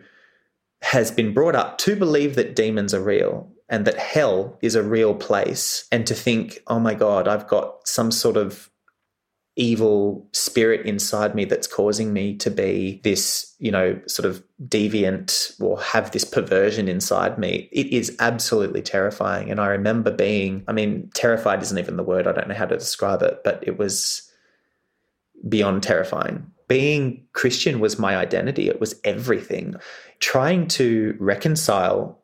has 0.81 1.11
been 1.11 1.31
brought 1.31 1.53
up 1.53 1.77
to 1.77 1.95
believe 1.95 2.33
that 2.37 2.55
demons 2.55 2.91
are 2.91 3.03
real 3.03 3.47
and 3.69 3.85
that 3.85 3.99
hell 3.99 4.57
is 4.63 4.73
a 4.73 4.81
real 4.81 5.13
place 5.13 5.87
and 5.91 6.07
to 6.07 6.15
think, 6.15 6.63
oh 6.65 6.79
my 6.79 6.95
God, 6.95 7.27
I've 7.27 7.47
got 7.47 7.87
some 7.87 8.09
sort 8.09 8.35
of 8.35 8.68
evil 9.59 10.25
spirit 10.31 10.85
inside 10.85 11.35
me 11.35 11.43
that's 11.43 11.67
causing 11.67 12.13
me 12.13 12.33
to 12.37 12.49
be 12.49 13.01
this, 13.03 13.53
you 13.59 13.69
know, 13.69 13.99
sort 14.07 14.25
of 14.25 14.41
deviant 14.67 15.59
or 15.61 15.79
have 15.81 16.11
this 16.11 16.23
perversion 16.23 16.87
inside 16.87 17.37
me. 17.37 17.67
It 17.73 17.87
is 17.87 18.15
absolutely 18.19 18.81
terrifying. 18.81 19.51
And 19.51 19.59
I 19.59 19.67
remember 19.67 20.11
being, 20.11 20.63
I 20.69 20.71
mean, 20.71 21.11
terrified 21.13 21.61
isn't 21.61 21.77
even 21.77 21.97
the 21.97 22.03
word, 22.03 22.25
I 22.25 22.31
don't 22.31 22.47
know 22.47 22.55
how 22.55 22.67
to 22.67 22.77
describe 22.77 23.21
it, 23.21 23.41
but 23.43 23.61
it 23.61 23.77
was 23.77 24.31
beyond 25.47 25.83
terrifying. 25.83 26.49
Being 26.69 27.25
Christian 27.33 27.81
was 27.81 27.99
my 27.99 28.15
identity, 28.15 28.69
it 28.69 28.79
was 28.79 28.95
everything. 29.03 29.75
Trying 30.19 30.67
to 30.69 31.17
reconcile 31.19 32.23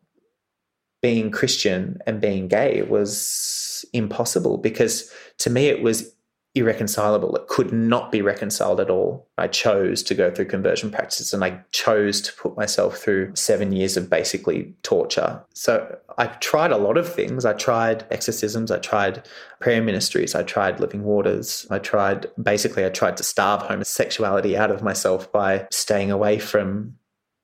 being 1.01 1.31
Christian 1.31 1.99
and 2.07 2.21
being 2.21 2.47
gay 2.47 2.81
was 2.83 3.83
impossible 3.91 4.57
because 4.57 5.11
to 5.39 5.49
me 5.49 5.67
it 5.67 5.83
was 5.83 6.14
irreconcilable. 6.55 7.35
It 7.35 7.47
could 7.47 7.73
not 7.73 8.11
be 8.11 8.21
reconciled 8.21 8.79
at 8.79 8.89
all. 8.89 9.27
I 9.37 9.47
chose 9.47 10.01
to 10.03 10.15
go 10.15 10.31
through 10.31 10.45
conversion 10.45 10.89
practices 10.89 11.33
and 11.33 11.43
I 11.43 11.59
chose 11.71 12.21
to 12.21 12.33
put 12.33 12.55
myself 12.55 12.97
through 12.97 13.35
seven 13.35 13.73
years 13.73 13.97
of 13.97 14.09
basically 14.09 14.73
torture. 14.81 15.43
So 15.53 15.97
I 16.17 16.27
tried 16.27 16.71
a 16.71 16.77
lot 16.77 16.97
of 16.97 17.13
things. 17.13 17.43
I 17.45 17.53
tried 17.53 18.05
exorcisms, 18.09 18.71
I 18.71 18.79
tried 18.79 19.27
prayer 19.59 19.81
ministries, 19.81 20.33
I 20.33 20.43
tried 20.43 20.79
living 20.79 21.03
waters. 21.03 21.67
I 21.69 21.79
tried 21.79 22.27
basically 22.41 22.85
I 22.85 22.89
tried 22.89 23.17
to 23.17 23.23
starve 23.23 23.61
homosexuality 23.61 24.57
out 24.57 24.71
of 24.71 24.81
myself 24.81 25.29
by 25.31 25.67
staying 25.71 26.09
away 26.09 26.39
from 26.39 26.95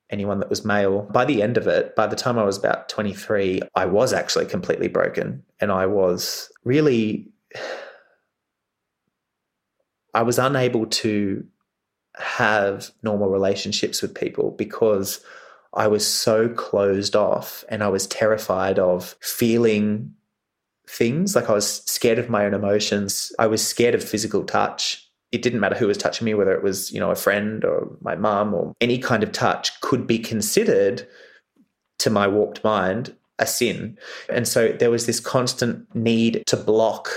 anyone 0.10 0.40
that 0.40 0.50
was 0.50 0.64
male. 0.64 1.04
By 1.12 1.26
the 1.26 1.42
end 1.42 1.58
of 1.58 1.68
it, 1.68 1.96
by 1.96 2.08
the 2.08 2.16
time 2.16 2.40
I 2.40 2.44
was 2.44 2.58
about 2.58 2.88
23, 2.90 3.62
I 3.76 3.86
was 3.86 4.14
actually 4.14 4.46
completely 4.46 4.88
broken 4.88 5.44
and 5.60 5.72
I 5.72 5.86
was 5.86 6.50
really 6.64 7.28
I 10.14 10.24
was 10.24 10.40
unable 10.40 10.86
to 10.86 11.46
have 12.16 12.92
normal 13.04 13.30
relationships 13.30 14.02
with 14.02 14.14
people 14.14 14.52
because 14.52 15.24
I 15.74 15.88
was 15.88 16.06
so 16.06 16.50
closed 16.50 17.16
off 17.16 17.64
and 17.70 17.84
I 17.84 17.88
was 17.88 18.08
terrified 18.08 18.78
of 18.78 19.16
feeling 19.22 20.14
things. 20.88 21.36
Like 21.36 21.50
I 21.50 21.54
was 21.54 21.84
scared 21.86 22.20
of 22.20 22.30
my 22.30 22.46
own 22.46 22.54
emotions. 22.54 23.32
I 23.40 23.48
was 23.48 23.66
scared 23.66 23.96
of 23.96 24.04
physical 24.04 24.44
touch. 24.44 25.08
It 25.32 25.42
didn't 25.42 25.62
matter 25.62 25.78
who 25.78 25.88
was 25.88 25.98
touching 25.98 26.26
me, 26.26 26.34
whether 26.34 26.54
it 26.54 26.64
was, 26.64 26.92
you 26.92 27.00
know, 27.00 27.12
a 27.12 27.16
friend 27.16 27.64
or 27.64 27.96
my 28.02 28.16
mum 28.16 28.54
or 28.54 28.74
any 28.82 28.98
kind 28.98 29.24
of 29.24 29.32
touch 29.32 29.80
could 29.80 30.06
be 30.06 30.20
considered 30.20 31.08
to 32.00 32.10
my 32.10 32.28
warped 32.28 32.64
mind 32.64 33.16
a 33.40 33.48
sin. 33.48 33.98
And 34.30 34.48
so 34.48 34.74
there 34.74 34.92
was 34.92 35.06
this 35.06 35.22
constant 35.22 35.94
need 35.96 36.44
to 36.48 36.58
block 36.58 37.10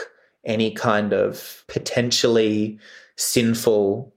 any 0.44 0.70
kind 0.72 1.12
of 1.12 1.64
potentially 1.68 2.78
sinful 3.16 4.12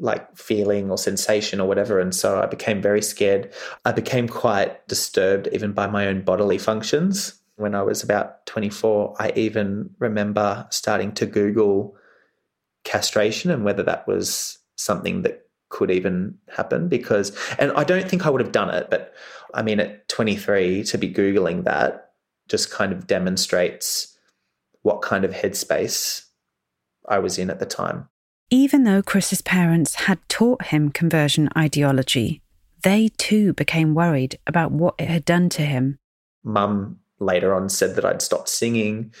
like 0.00 0.36
feeling 0.36 0.90
or 0.90 0.98
sensation 0.98 1.60
or 1.60 1.66
whatever. 1.66 1.98
And 1.98 2.14
so 2.14 2.40
I 2.40 2.46
became 2.46 2.80
very 2.80 3.02
scared. 3.02 3.52
I 3.84 3.92
became 3.92 4.28
quite 4.28 4.86
disturbed 4.86 5.48
even 5.52 5.72
by 5.72 5.86
my 5.86 6.06
own 6.06 6.22
bodily 6.22 6.58
functions. 6.58 7.34
When 7.56 7.74
I 7.74 7.82
was 7.82 8.02
about 8.02 8.46
24, 8.46 9.16
I 9.18 9.32
even 9.34 9.90
remember 9.98 10.66
starting 10.70 11.12
to 11.14 11.26
Google 11.26 11.96
castration 12.84 13.50
and 13.50 13.64
whether 13.64 13.82
that 13.82 14.06
was 14.06 14.58
something 14.76 15.22
that 15.22 15.48
could 15.68 15.90
even 15.90 16.38
happen 16.48 16.88
because, 16.88 17.36
and 17.58 17.72
I 17.72 17.84
don't 17.84 18.08
think 18.08 18.24
I 18.24 18.30
would 18.30 18.40
have 18.40 18.52
done 18.52 18.70
it, 18.70 18.88
but 18.90 19.12
I 19.52 19.62
mean, 19.62 19.80
at 19.80 20.08
23, 20.08 20.84
to 20.84 20.98
be 20.98 21.12
Googling 21.12 21.64
that 21.64 22.12
just 22.48 22.70
kind 22.70 22.92
of 22.92 23.06
demonstrates 23.06 24.16
what 24.82 25.02
kind 25.02 25.24
of 25.24 25.32
headspace 25.32 26.24
I 27.08 27.18
was 27.18 27.38
in 27.38 27.50
at 27.50 27.58
the 27.58 27.66
time. 27.66 28.08
Even 28.50 28.84
though 28.84 29.02
Chris's 29.02 29.42
parents 29.42 29.94
had 29.94 30.18
taught 30.28 30.66
him 30.66 30.90
conversion 30.90 31.48
ideology, 31.56 32.40
they 32.82 33.08
too 33.18 33.52
became 33.52 33.94
worried 33.94 34.38
about 34.46 34.72
what 34.72 34.94
it 34.98 35.08
had 35.08 35.24
done 35.24 35.48
to 35.50 35.62
him. 35.62 35.98
Mum 36.44 36.98
later 37.18 37.54
on 37.54 37.68
said 37.68 37.96
that 37.96 38.04
I'd 38.04 38.22
stopped 38.22 38.48
singing 38.48 39.12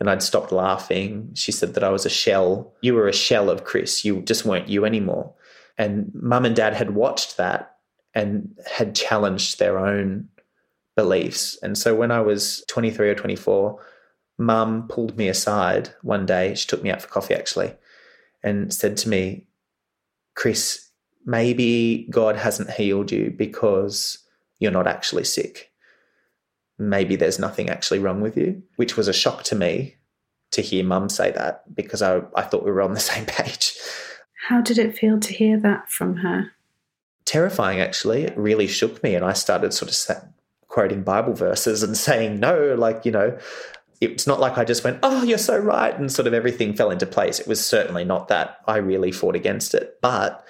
and 0.00 0.10
I'd 0.10 0.22
stopped 0.22 0.52
laughing. 0.52 1.30
She 1.34 1.52
said 1.52 1.74
that 1.74 1.84
I 1.84 1.90
was 1.90 2.04
a 2.04 2.10
shell. 2.10 2.74
You 2.82 2.94
were 2.94 3.08
a 3.08 3.12
shell 3.12 3.48
of 3.48 3.64
Chris. 3.64 4.04
You 4.04 4.22
just 4.22 4.44
weren't 4.44 4.68
you 4.68 4.84
anymore. 4.84 5.32
And 5.78 6.10
mum 6.14 6.44
and 6.44 6.54
dad 6.54 6.74
had 6.74 6.94
watched 6.94 7.36
that 7.36 7.76
and 8.14 8.56
had 8.70 8.94
challenged 8.94 9.58
their 9.58 9.78
own 9.78 10.28
beliefs. 10.96 11.58
And 11.62 11.76
so 11.76 11.94
when 11.94 12.10
I 12.10 12.20
was 12.20 12.64
23 12.68 13.08
or 13.08 13.14
24, 13.14 13.80
mum 14.38 14.88
pulled 14.88 15.16
me 15.16 15.28
aside 15.28 15.90
one 16.02 16.26
day. 16.26 16.54
She 16.54 16.66
took 16.66 16.82
me 16.82 16.90
out 16.90 17.02
for 17.02 17.08
coffee 17.08 17.34
actually 17.34 17.74
and 18.42 18.72
said 18.72 18.96
to 18.98 19.08
me, 19.08 19.46
Chris, 20.34 20.88
maybe 21.24 22.06
God 22.10 22.36
hasn't 22.36 22.70
healed 22.70 23.10
you 23.10 23.30
because 23.36 24.18
you're 24.58 24.72
not 24.72 24.86
actually 24.86 25.24
sick. 25.24 25.70
Maybe 26.78 27.16
there's 27.16 27.38
nothing 27.38 27.70
actually 27.70 28.00
wrong 28.00 28.20
with 28.20 28.36
you, 28.36 28.62
which 28.76 28.96
was 28.96 29.08
a 29.08 29.12
shock 29.12 29.44
to 29.44 29.54
me 29.54 29.96
to 30.50 30.60
hear 30.60 30.84
mum 30.84 31.08
say 31.08 31.30
that 31.32 31.74
because 31.74 32.02
I, 32.02 32.22
I 32.34 32.42
thought 32.42 32.64
we 32.64 32.70
were 32.70 32.82
on 32.82 32.94
the 32.94 33.00
same 33.12 33.26
page. 33.26 33.76
How 34.48 34.60
did 34.60 34.78
it 34.78 34.96
feel 34.96 35.18
to 35.20 35.32
hear 35.32 35.58
that 35.60 35.90
from 35.90 36.16
her? 36.16 36.52
Terrifying, 37.24 37.80
actually. 37.80 38.24
It 38.24 38.36
really 38.36 38.66
shook 38.66 39.02
me. 39.02 39.14
And 39.14 39.24
I 39.24 39.32
started 39.32 39.72
sort 39.72 39.90
of 39.90 40.24
quoting 40.68 41.02
Bible 41.02 41.32
verses 41.32 41.82
and 41.82 41.96
saying, 41.96 42.40
no, 42.40 42.74
like, 42.74 43.06
you 43.06 43.12
know, 43.12 43.38
it's 44.04 44.26
not 44.26 44.40
like 44.40 44.58
I 44.58 44.64
just 44.64 44.84
went, 44.84 44.98
oh, 45.02 45.22
you're 45.22 45.38
so 45.38 45.58
right, 45.58 45.96
and 45.98 46.10
sort 46.10 46.26
of 46.26 46.34
everything 46.34 46.74
fell 46.74 46.90
into 46.90 47.06
place. 47.06 47.40
It 47.40 47.46
was 47.46 47.64
certainly 47.64 48.04
not 48.04 48.28
that. 48.28 48.58
I 48.66 48.76
really 48.76 49.12
fought 49.12 49.36
against 49.36 49.74
it. 49.74 49.98
But 50.00 50.44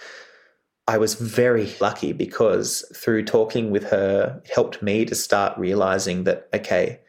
I 0.86 0.98
was 0.98 1.14
very 1.14 1.72
lucky 1.80 2.12
because 2.12 2.84
through 2.94 3.24
talking 3.24 3.70
with 3.70 3.84
her, 3.84 4.40
it 4.44 4.50
helped 4.52 4.82
me 4.82 5.04
to 5.06 5.14
start 5.14 5.58
realizing 5.58 6.24
that, 6.24 6.48
okay, 6.52 7.00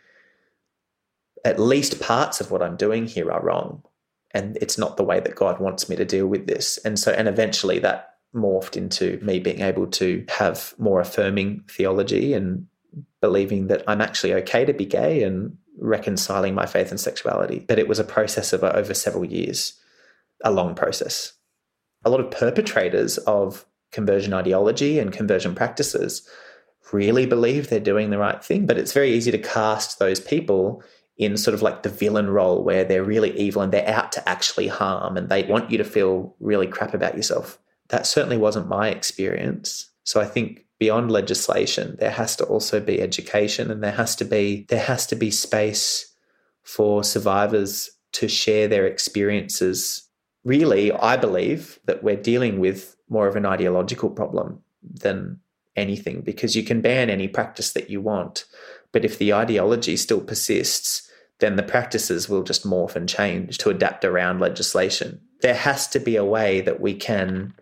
at 1.44 1.60
least 1.60 2.00
parts 2.00 2.42
of 2.42 2.52
what 2.52 2.64
I'm 2.64 2.78
doing 2.78 3.06
here 3.06 3.32
are 3.32 3.44
wrong. 3.44 3.84
And 4.32 4.58
it's 4.62 4.78
not 4.78 4.98
the 4.98 5.04
way 5.04 5.20
that 5.20 5.36
God 5.36 5.60
wants 5.60 5.88
me 5.88 5.96
to 5.96 6.06
deal 6.06 6.28
with 6.28 6.48
this. 6.48 6.78
And 6.80 6.98
so, 7.00 7.12
and 7.12 7.28
eventually 7.28 7.80
that 7.80 8.16
morphed 8.34 8.76
into 8.76 9.18
me 9.22 9.40
being 9.40 9.62
able 9.62 9.88
to 9.88 10.26
have 10.28 10.74
more 10.78 11.00
affirming 11.00 11.64
theology 11.70 12.34
and 12.34 12.68
believing 13.22 13.68
that 13.68 13.84
I'm 13.88 14.02
actually 14.02 14.34
okay 14.34 14.66
to 14.66 14.74
be 14.74 14.86
gay 14.86 15.24
and 15.24 15.58
reconciling 15.78 16.56
my 16.56 16.66
faith 16.66 16.90
and 16.92 17.00
sexuality. 17.00 17.60
But 17.60 17.80
it 17.80 17.88
was 17.88 18.00
a 18.00 18.04
process 18.04 18.54
of 18.54 18.64
over 18.64 18.94
several 18.94 19.26
years, 19.26 19.74
a 20.44 20.52
long 20.52 20.76
process. 20.76 21.34
A 22.04 22.10
lot 22.10 22.20
of 22.20 22.32
perpetrators 22.32 23.18
of 23.20 23.66
conversion 23.92 24.34
ideology 24.34 25.00
and 25.00 25.12
conversion 25.12 25.56
practices 25.56 26.28
really 26.92 27.26
believe 27.26 27.70
they're 27.70 27.80
doing 27.80 28.10
the 28.10 28.18
right 28.18 28.44
thing, 28.44 28.66
but 28.66 28.78
it's 28.78 28.94
very 28.94 29.12
easy 29.12 29.32
to 29.32 29.38
cast 29.38 30.00
those 30.00 30.20
people 30.20 30.84
in 31.18 31.38
sort 31.38 31.54
of 31.54 31.62
like 31.62 31.84
the 31.84 31.90
villain 31.90 32.30
role 32.30 32.64
where 32.64 32.84
they're 32.84 33.04
really 33.04 33.38
evil 33.40 33.62
and 33.62 33.72
they're 33.72 33.88
out 33.88 34.12
to 34.12 34.30
actually 34.30 34.68
harm 34.68 35.16
and 35.16 35.30
they 35.30 35.44
want 35.44 35.72
you 35.72 35.78
to 35.78 35.84
feel 35.84 36.36
really 36.40 36.68
crap 36.68 36.94
about 36.94 37.16
yourself. 37.16 37.58
That 37.90 38.06
certainly 38.06 38.38
wasn't 38.38 38.68
my 38.68 38.90
experience. 38.90 39.90
So 40.04 40.20
I 40.20 40.26
think 40.26 40.65
beyond 40.80 41.12
legislation, 41.12 41.96
there 42.00 42.12
has 42.12 42.36
to 42.38 42.46
also 42.46 42.80
be 42.80 43.02
education 43.02 43.72
and 43.72 43.84
there 43.84 43.92
has 43.92 44.16
to 44.18 44.26
be 44.26 44.66
there 44.70 44.80
has 44.80 45.08
to 45.08 45.16
be 45.16 45.32
space 45.32 46.14
for 46.64 47.04
survivors 47.04 47.90
to 48.14 48.28
share 48.28 48.68
their 48.68 48.86
experiences. 48.86 50.08
Really, 50.44 50.92
I 50.92 51.18
believe 51.18 51.80
that 51.86 52.04
we're 52.04 52.16
dealing 52.16 52.60
with 52.60 52.96
more 53.10 53.28
of 53.28 53.36
an 53.36 53.46
ideological 53.46 54.10
problem 54.10 54.62
than 54.84 55.40
anything 55.76 56.22
because 56.22 56.56
you 56.56 56.64
can 56.64 56.82
ban 56.82 57.10
any 57.10 57.28
practice 57.28 57.74
that 57.74 57.90
you 57.90 58.02
want, 58.02 58.46
but 58.92 59.06
if 59.06 59.18
the 59.18 59.34
ideology 59.34 59.98
still 59.98 60.22
persists, 60.22 61.10
then 61.40 61.56
the 61.56 61.64
practices 61.64 62.30
will 62.30 62.44
just 62.44 62.66
morph 62.66 62.96
and 62.96 63.10
change 63.10 63.58
to 63.58 63.70
adapt 63.70 64.06
around 64.06 64.40
legislation. 64.40 65.20
There 65.42 65.56
has 65.56 65.88
to 65.90 66.00
be 66.00 66.16
a 66.16 66.24
way 66.24 66.62
that 66.62 66.80
we 66.80 66.94
can 66.94 67.54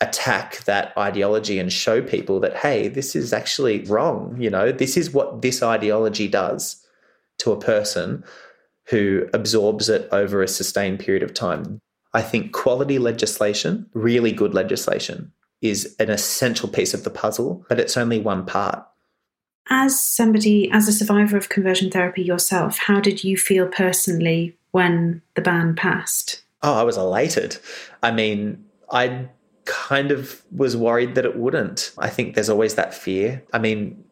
attack 0.00 0.64
that 0.64 0.96
ideology 0.98 1.58
and 1.58 1.72
show 1.72 2.02
people 2.02 2.40
that 2.40 2.56
hey 2.56 2.88
this 2.88 3.14
is 3.14 3.32
actually 3.32 3.82
wrong 3.84 4.36
you 4.38 4.50
know 4.50 4.72
this 4.72 4.96
is 4.96 5.10
what 5.12 5.40
this 5.42 5.62
ideology 5.62 6.26
does 6.28 6.84
to 7.38 7.52
a 7.52 7.60
person 7.60 8.24
who 8.88 9.26
absorbs 9.32 9.88
it 9.88 10.08
over 10.12 10.42
a 10.42 10.48
sustained 10.48 10.98
period 10.98 11.22
of 11.22 11.32
time 11.32 11.80
i 12.12 12.20
think 12.20 12.52
quality 12.52 12.98
legislation 12.98 13.88
really 13.94 14.32
good 14.32 14.52
legislation 14.52 15.32
is 15.62 15.94
an 15.98 16.10
essential 16.10 16.68
piece 16.68 16.92
of 16.92 17.04
the 17.04 17.10
puzzle 17.10 17.64
but 17.68 17.78
it's 17.78 17.96
only 17.96 18.18
one 18.18 18.44
part 18.44 18.84
As 19.70 19.98
somebody, 19.98 20.70
as 20.70 20.88
a 20.88 20.92
survivor 20.92 21.38
of 21.38 21.48
conversion 21.48 21.90
therapy 21.90 22.22
yourself, 22.22 22.76
how 22.76 23.00
did 23.00 23.24
you 23.24 23.36
feel 23.38 23.66
personally 23.66 24.58
when 24.72 25.22
the 25.36 25.40
ban 25.40 25.74
passed? 25.74 26.42
Oh, 26.62 26.74
I 26.74 26.82
was 26.82 26.98
elated. 26.98 27.56
I 28.02 28.10
mean, 28.10 28.62
I 28.92 29.28
kind 29.64 30.10
of 30.10 30.42
was 30.50 30.76
worried 30.76 31.14
that 31.14 31.24
it 31.24 31.36
wouldn't. 31.36 31.92
I 31.98 32.08
think 32.08 32.34
there's 32.34 32.50
always 32.50 32.74
that 32.74 32.94
fear. 32.94 33.42
I 33.52 33.58
mean, 33.58 34.02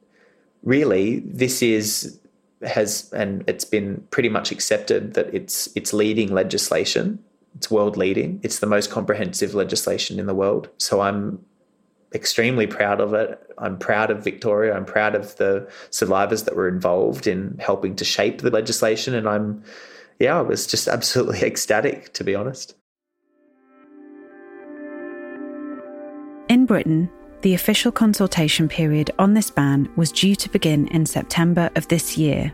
really, 0.62 1.20
this 1.20 1.62
is 1.62 2.18
has 2.62 3.12
and 3.12 3.42
it's 3.48 3.64
been 3.64 4.06
pretty 4.10 4.28
much 4.28 4.52
accepted 4.52 5.14
that 5.14 5.34
it's 5.34 5.68
it's 5.74 5.92
leading 5.92 6.32
legislation. 6.32 7.18
It's 7.56 7.70
world 7.70 7.96
leading. 7.96 8.40
It's 8.42 8.60
the 8.60 8.66
most 8.66 8.90
comprehensive 8.90 9.54
legislation 9.54 10.18
in 10.18 10.26
the 10.26 10.34
world. 10.34 10.68
So 10.78 11.00
I'm 11.00 11.44
extremely 12.14 12.66
proud 12.66 13.00
of 13.00 13.14
it. 13.14 13.40
I'm 13.58 13.78
proud 13.78 14.10
of 14.10 14.24
Victoria. 14.24 14.74
I'm 14.74 14.84
proud 14.84 15.14
of 15.14 15.36
the 15.36 15.68
survivors 15.90 16.44
that 16.44 16.56
were 16.56 16.68
involved 16.68 17.26
in 17.26 17.58
helping 17.58 17.96
to 17.96 18.04
shape 18.04 18.40
the 18.40 18.50
legislation. 18.50 19.14
And 19.14 19.28
I'm, 19.28 19.62
yeah, 20.18 20.38
I 20.38 20.42
was 20.42 20.66
just 20.66 20.88
absolutely 20.96 21.42
ecstatic, 21.42 22.12
to 22.14 22.24
be 22.24 22.34
honest. 22.34 22.74
In 26.52 26.66
Britain, 26.66 27.08
the 27.40 27.54
official 27.54 27.90
consultation 27.90 28.68
period 28.68 29.10
on 29.18 29.32
this 29.32 29.50
ban 29.50 29.90
was 29.96 30.12
due 30.12 30.36
to 30.36 30.50
begin 30.50 30.86
in 30.88 31.06
September 31.06 31.70
of 31.76 31.88
this 31.88 32.18
year. 32.18 32.52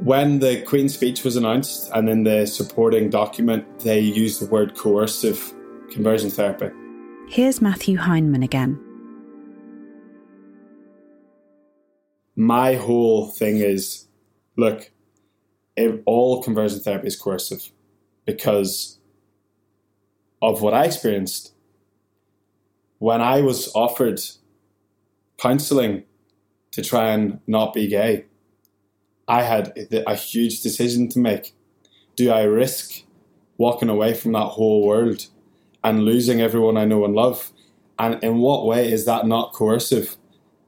When 0.00 0.40
the 0.40 0.62
Queen's 0.62 0.94
speech 0.94 1.22
was 1.22 1.36
announced 1.36 1.88
and 1.94 2.10
in 2.10 2.24
the 2.24 2.46
supporting 2.46 3.10
document, 3.10 3.78
they 3.78 4.00
used 4.00 4.42
the 4.42 4.46
word 4.46 4.76
coercive 4.76 5.54
conversion 5.88 6.30
therapy. 6.30 6.70
Here's 7.28 7.62
Matthew 7.62 7.96
Hyndman 7.98 8.42
again. 8.42 8.80
my 12.34 12.74
whole 12.74 13.28
thing 13.28 13.58
is 13.58 14.08
look, 14.56 14.90
all 16.06 16.42
conversion 16.42 16.80
therapy 16.80 17.06
is 17.06 17.14
coercive 17.14 17.70
because 18.24 18.98
of 20.42 20.60
what 20.60 20.74
I 20.74 20.86
experienced. 20.86 21.52
When 22.98 23.20
I 23.20 23.40
was 23.40 23.70
offered 23.74 24.20
counseling 25.38 26.04
to 26.72 26.82
try 26.82 27.10
and 27.10 27.40
not 27.46 27.74
be 27.74 27.86
gay, 27.86 28.26
I 29.26 29.42
had 29.42 29.72
a 30.06 30.14
huge 30.14 30.62
decision 30.62 31.08
to 31.10 31.18
make. 31.18 31.54
Do 32.16 32.30
I 32.30 32.42
risk 32.42 33.02
walking 33.56 33.88
away 33.88 34.14
from 34.14 34.32
that 34.32 34.46
whole 34.46 34.86
world 34.86 35.26
and 35.84 36.04
losing 36.04 36.40
everyone 36.40 36.76
I 36.76 36.84
know 36.84 37.04
and 37.04 37.14
love? 37.14 37.52
And 37.98 38.22
in 38.22 38.38
what 38.38 38.66
way 38.66 38.90
is 38.90 39.04
that 39.04 39.26
not 39.26 39.52
coercive? 39.52 40.16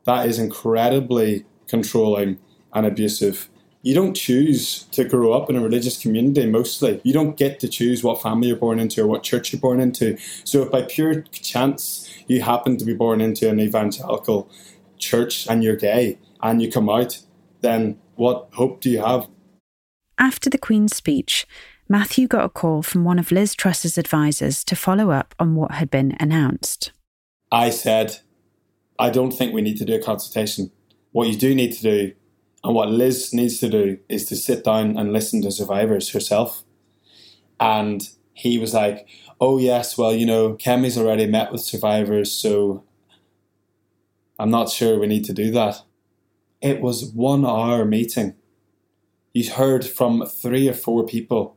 That 0.05 0.27
is 0.27 0.39
incredibly 0.39 1.47
controlling, 1.71 2.39
and 2.75 2.85
abusive. 2.85 3.49
You 3.83 3.95
don't 3.95 4.15
choose 4.15 4.85
to 4.93 5.05
grow 5.05 5.33
up 5.33 5.49
in 5.49 5.57
a 5.57 5.63
religious 5.63 6.01
community 6.01 6.47
mostly. 6.47 7.01
You 7.03 7.15
don't 7.15 7.37
get 7.37 7.61
to 7.61 7.69
choose 7.69 8.05
what 8.05 8.21
family 8.21 8.49
you're 8.49 8.57
born 8.57 8.79
into 8.79 9.03
or 9.03 9.07
what 9.07 9.23
church 9.23 9.53
you're 9.53 9.61
born 9.61 9.81
into. 9.81 10.19
So, 10.45 10.63
if 10.63 10.71
by 10.71 10.83
pure 10.83 11.23
chance 11.33 12.10
you 12.31 12.43
happen 12.43 12.77
to 12.77 12.85
be 12.85 12.95
born 12.95 13.21
into 13.21 13.51
an 13.51 13.59
evangelical 13.59 14.49
church 14.99 15.49
and 15.49 15.65
you're 15.65 15.77
gay 15.77 16.19
and 16.41 16.63
you 16.63 16.71
come 16.71 16.89
out, 16.89 17.19
then 17.61 17.99
what 18.15 18.49
hope 18.53 18.81
do 18.81 18.89
you 18.89 19.03
have? 19.03 19.29
After 20.17 20.49
the 20.49 20.59
Queen's 20.59 20.95
speech, 20.95 21.47
Matthew 21.89 22.29
got 22.29 22.45
a 22.45 22.49
call 22.49 22.83
from 22.83 23.03
one 23.03 23.19
of 23.19 23.33
Liz 23.33 23.55
Truss's 23.55 23.99
advisors 23.99 24.63
to 24.65 24.77
follow 24.77 25.11
up 25.11 25.35
on 25.41 25.57
what 25.57 25.73
had 25.73 25.91
been 25.91 26.17
announced. 26.21 26.93
I 27.51 27.71
said, 27.71 28.19
I 28.97 29.11
don't 29.11 29.33
think 29.33 29.53
we 29.53 29.63
need 29.63 29.79
to 29.79 29.85
do 29.85 29.95
a 29.95 30.03
consultation. 30.03 30.71
What 31.11 31.27
you 31.27 31.37
do 31.37 31.53
need 31.53 31.73
to 31.73 31.83
do, 31.83 32.13
and 32.63 32.77
what 32.77 32.91
Liz 32.91 33.35
needs 33.35 33.59
to 33.59 33.69
do, 33.69 33.99
is 34.09 34.27
to 34.27 34.37
sit 34.37 34.63
down 34.63 34.97
and 34.97 35.13
listen 35.13 35.43
to 35.43 35.51
survivors 35.51 36.11
herself. 36.11 36.63
And 37.59 38.09
he 38.33 38.59
was 38.59 38.75
like, 38.75 39.07
Oh, 39.41 39.59
yes, 39.59 39.97
well, 39.97 40.15
you 40.15 40.27
know, 40.27 40.55
Kemi's 40.55 40.99
already 40.99 41.27
met 41.27 41.51
with 41.51 41.63
survivors, 41.63 42.31
so 42.31 42.85
I'm 44.39 44.51
not 44.51 44.71
sure 44.71 44.99
we 44.99 45.07
need 45.07 45.25
to 45.27 45.33
do 45.33 45.51
that. 45.53 45.83
It 46.61 46.81
was 46.81 47.13
one 47.13 47.47
hour 47.47 47.85
meeting. 47.85 48.35
You 49.33 49.51
heard 49.51 49.87
from 49.87 50.27
three 50.27 50.69
or 50.69 50.75
four 50.75 51.07
people 51.07 51.57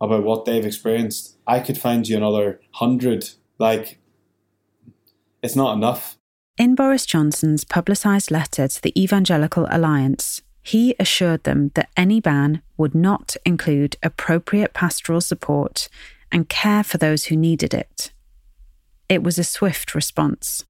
about 0.00 0.24
what 0.24 0.44
they've 0.44 0.64
experienced. 0.64 1.36
I 1.46 1.60
could 1.60 1.78
find 1.78 2.06
you 2.06 2.16
another 2.16 2.60
hundred. 2.72 3.30
Like, 3.58 3.98
it's 5.42 5.56
not 5.56 5.74
enough. 5.76 6.18
In 6.58 6.74
Boris 6.74 7.06
Johnson's 7.06 7.64
publicised 7.64 8.30
letter 8.30 8.68
to 8.68 8.82
the 8.82 9.00
Evangelical 9.00 9.66
Alliance, 9.70 10.42
he 10.62 10.94
assured 10.98 11.44
them 11.44 11.70
that 11.74 11.90
any 11.96 12.20
ban 12.20 12.62
would 12.76 12.94
not 12.94 13.36
include 13.44 13.96
appropriate 14.02 14.72
pastoral 14.72 15.20
support 15.20 15.88
and 16.30 16.48
care 16.48 16.84
for 16.84 16.98
those 16.98 17.24
who 17.24 17.36
needed 17.36 17.74
it. 17.74 18.12
It 19.08 19.22
was 19.22 19.38
a 19.38 19.44
swift 19.44 19.94
response. 19.94 20.64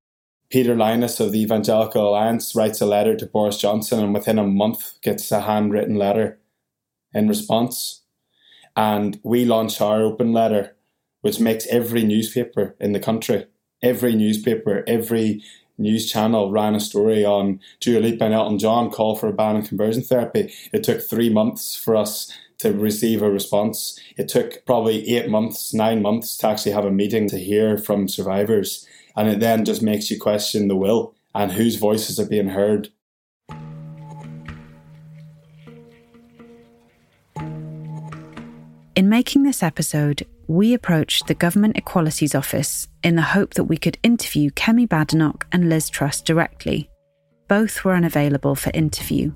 Peter 0.50 0.74
Lynas 0.74 1.20
of 1.20 1.32
the 1.32 1.40
Evangelical 1.40 2.08
Alliance 2.08 2.54
writes 2.54 2.80
a 2.80 2.86
letter 2.86 3.16
to 3.16 3.26
Boris 3.26 3.58
Johnson 3.58 4.00
and 4.00 4.12
within 4.12 4.38
a 4.38 4.46
month 4.46 5.00
gets 5.02 5.30
a 5.30 5.42
handwritten 5.42 5.96
letter 5.96 6.38
in 7.14 7.28
response. 7.28 8.02
And 8.76 9.20
we 9.22 9.44
launch 9.44 9.80
our 9.80 10.02
open 10.02 10.32
letter, 10.32 10.76
which 11.20 11.40
makes 11.40 11.66
every 11.68 12.04
newspaper 12.04 12.74
in 12.80 12.92
the 12.92 13.00
country, 13.00 13.46
every 13.82 14.14
newspaper, 14.14 14.84
every 14.86 15.42
news 15.82 16.10
channel 16.10 16.50
ran 16.50 16.74
a 16.74 16.80
story 16.80 17.24
on 17.24 17.60
Dua 17.80 18.00
Lipa 18.00 18.24
and 18.24 18.34
Elton 18.34 18.58
John 18.58 18.90
call 18.90 19.16
for 19.16 19.28
a 19.28 19.32
ban 19.32 19.56
on 19.56 19.66
conversion 19.66 20.02
therapy. 20.02 20.52
It 20.72 20.84
took 20.84 21.02
three 21.02 21.28
months 21.28 21.76
for 21.76 21.96
us 21.96 22.32
to 22.58 22.72
receive 22.72 23.22
a 23.22 23.30
response. 23.30 23.98
It 24.16 24.28
took 24.28 24.64
probably 24.64 25.16
eight 25.16 25.28
months, 25.28 25.74
nine 25.74 26.00
months 26.00 26.36
to 26.38 26.48
actually 26.48 26.72
have 26.72 26.84
a 26.84 26.92
meeting 26.92 27.28
to 27.30 27.38
hear 27.38 27.76
from 27.76 28.08
survivors. 28.08 28.86
And 29.16 29.28
it 29.28 29.40
then 29.40 29.64
just 29.64 29.82
makes 29.82 30.10
you 30.10 30.18
question 30.18 30.68
the 30.68 30.76
will 30.76 31.14
and 31.34 31.52
whose 31.52 31.76
voices 31.76 32.20
are 32.20 32.26
being 32.26 32.50
heard. 32.50 32.90
In 38.94 39.08
making 39.08 39.42
this 39.42 39.62
episode, 39.62 40.26
we 40.52 40.74
approached 40.74 41.26
the 41.26 41.34
Government 41.34 41.78
Equalities 41.78 42.34
Office 42.34 42.86
in 43.02 43.16
the 43.16 43.22
hope 43.22 43.54
that 43.54 43.64
we 43.64 43.78
could 43.78 43.96
interview 44.02 44.50
Kemi 44.50 44.86
Badenoch 44.86 45.46
and 45.50 45.70
Liz 45.70 45.88
Truss 45.88 46.20
directly. 46.20 46.90
Both 47.48 47.86
were 47.86 47.94
unavailable 47.94 48.54
for 48.54 48.70
interview. 48.74 49.32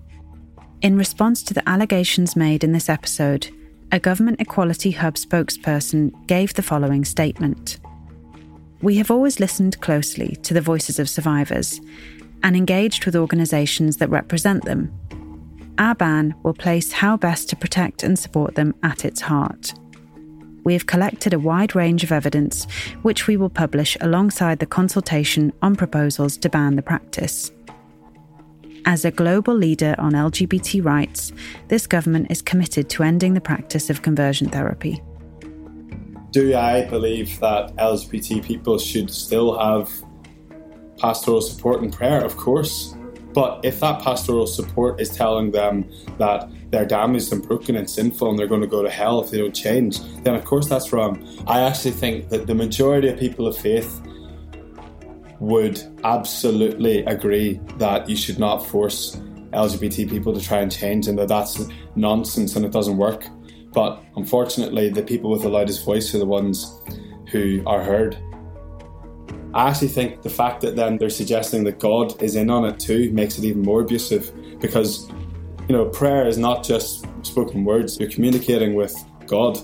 In 0.82 0.98
response 0.98 1.42
to 1.44 1.54
the 1.54 1.66
allegations 1.66 2.36
made 2.36 2.62
in 2.62 2.72
this 2.72 2.90
episode, 2.90 3.48
a 3.90 3.98
Government 3.98 4.42
Equality 4.42 4.90
Hub 4.90 5.14
spokesperson 5.14 6.12
gave 6.26 6.52
the 6.52 6.62
following 6.62 7.02
statement 7.02 7.78
We 8.82 8.96
have 8.96 9.10
always 9.10 9.40
listened 9.40 9.80
closely 9.80 10.36
to 10.42 10.52
the 10.52 10.60
voices 10.60 10.98
of 10.98 11.08
survivors 11.08 11.80
and 12.42 12.54
engaged 12.54 13.06
with 13.06 13.16
organisations 13.16 13.96
that 13.96 14.10
represent 14.10 14.66
them. 14.66 14.92
Our 15.78 15.94
ban 15.94 16.34
will 16.42 16.52
place 16.52 16.92
how 16.92 17.16
best 17.16 17.48
to 17.48 17.56
protect 17.56 18.02
and 18.02 18.18
support 18.18 18.54
them 18.54 18.74
at 18.82 19.06
its 19.06 19.22
heart 19.22 19.72
we 20.66 20.72
have 20.72 20.86
collected 20.86 21.32
a 21.32 21.38
wide 21.38 21.76
range 21.76 22.02
of 22.02 22.10
evidence, 22.10 22.66
which 23.02 23.28
we 23.28 23.36
will 23.36 23.48
publish 23.48 23.96
alongside 24.00 24.58
the 24.58 24.66
consultation 24.66 25.52
on 25.62 25.76
proposals 25.76 26.36
to 26.36 26.48
ban 26.48 26.74
the 26.74 26.82
practice. 26.82 27.52
As 28.84 29.04
a 29.04 29.12
global 29.12 29.54
leader 29.54 29.94
on 29.96 30.14
LGBT 30.14 30.84
rights, 30.84 31.32
this 31.68 31.86
government 31.86 32.26
is 32.30 32.42
committed 32.42 32.90
to 32.90 33.04
ending 33.04 33.34
the 33.34 33.40
practice 33.40 33.90
of 33.90 34.02
conversion 34.02 34.48
therapy. 34.48 35.00
Do 36.32 36.56
I 36.56 36.84
believe 36.86 37.38
that 37.38 37.72
LGBT 37.76 38.44
people 38.44 38.76
should 38.78 39.08
still 39.08 39.56
have 39.56 39.88
pastoral 40.98 41.42
support 41.42 41.80
and 41.80 41.92
prayer? 41.92 42.24
Of 42.24 42.36
course. 42.36 42.96
But 43.32 43.64
if 43.64 43.78
that 43.78 44.02
pastoral 44.02 44.48
support 44.48 45.00
is 45.00 45.10
telling 45.10 45.52
them 45.52 45.88
that 46.18 46.50
they're 46.70 46.86
damaged 46.86 47.32
and 47.32 47.46
broken 47.46 47.76
and 47.76 47.88
sinful 47.88 48.30
and 48.30 48.38
they're 48.38 48.46
going 48.46 48.60
to 48.60 48.66
go 48.66 48.82
to 48.82 48.90
hell 48.90 49.22
if 49.22 49.30
they 49.30 49.38
don't 49.38 49.54
change, 49.54 50.00
then 50.22 50.34
of 50.34 50.44
course 50.44 50.68
that's 50.68 50.92
wrong. 50.92 51.26
I 51.46 51.60
actually 51.60 51.92
think 51.92 52.28
that 52.30 52.46
the 52.46 52.54
majority 52.54 53.08
of 53.08 53.18
people 53.18 53.46
of 53.46 53.56
faith 53.56 54.00
would 55.38 55.82
absolutely 56.04 57.04
agree 57.04 57.60
that 57.76 58.08
you 58.08 58.16
should 58.16 58.38
not 58.38 58.66
force 58.66 59.16
LGBT 59.52 60.08
people 60.10 60.32
to 60.34 60.40
try 60.40 60.58
and 60.58 60.72
change 60.72 61.08
and 61.08 61.18
that 61.18 61.28
that's 61.28 61.66
nonsense 61.94 62.56
and 62.56 62.64
it 62.64 62.72
doesn't 62.72 62.96
work. 62.96 63.26
But 63.72 64.02
unfortunately, 64.16 64.88
the 64.88 65.02
people 65.02 65.30
with 65.30 65.42
the 65.42 65.48
loudest 65.48 65.84
voice 65.84 66.14
are 66.14 66.18
the 66.18 66.26
ones 66.26 66.80
who 67.30 67.62
are 67.66 67.82
heard. 67.82 68.16
I 69.54 69.68
actually 69.70 69.88
think 69.88 70.22
the 70.22 70.30
fact 70.30 70.60
that 70.62 70.76
then 70.76 70.98
they're 70.98 71.10
suggesting 71.10 71.64
that 71.64 71.78
God 71.78 72.20
is 72.22 72.36
in 72.36 72.50
on 72.50 72.64
it 72.64 72.78
too 72.78 73.10
makes 73.12 73.38
it 73.38 73.44
even 73.44 73.62
more 73.62 73.80
abusive 73.80 74.30
because, 74.60 75.10
you 75.68 75.74
know, 75.74 75.86
prayer 75.86 76.26
is 76.26 76.38
not 76.38 76.64
just 76.64 77.06
spoken 77.22 77.64
words, 77.64 77.98
you're 77.98 78.10
communicating 78.10 78.74
with 78.74 78.94
God. 79.26 79.58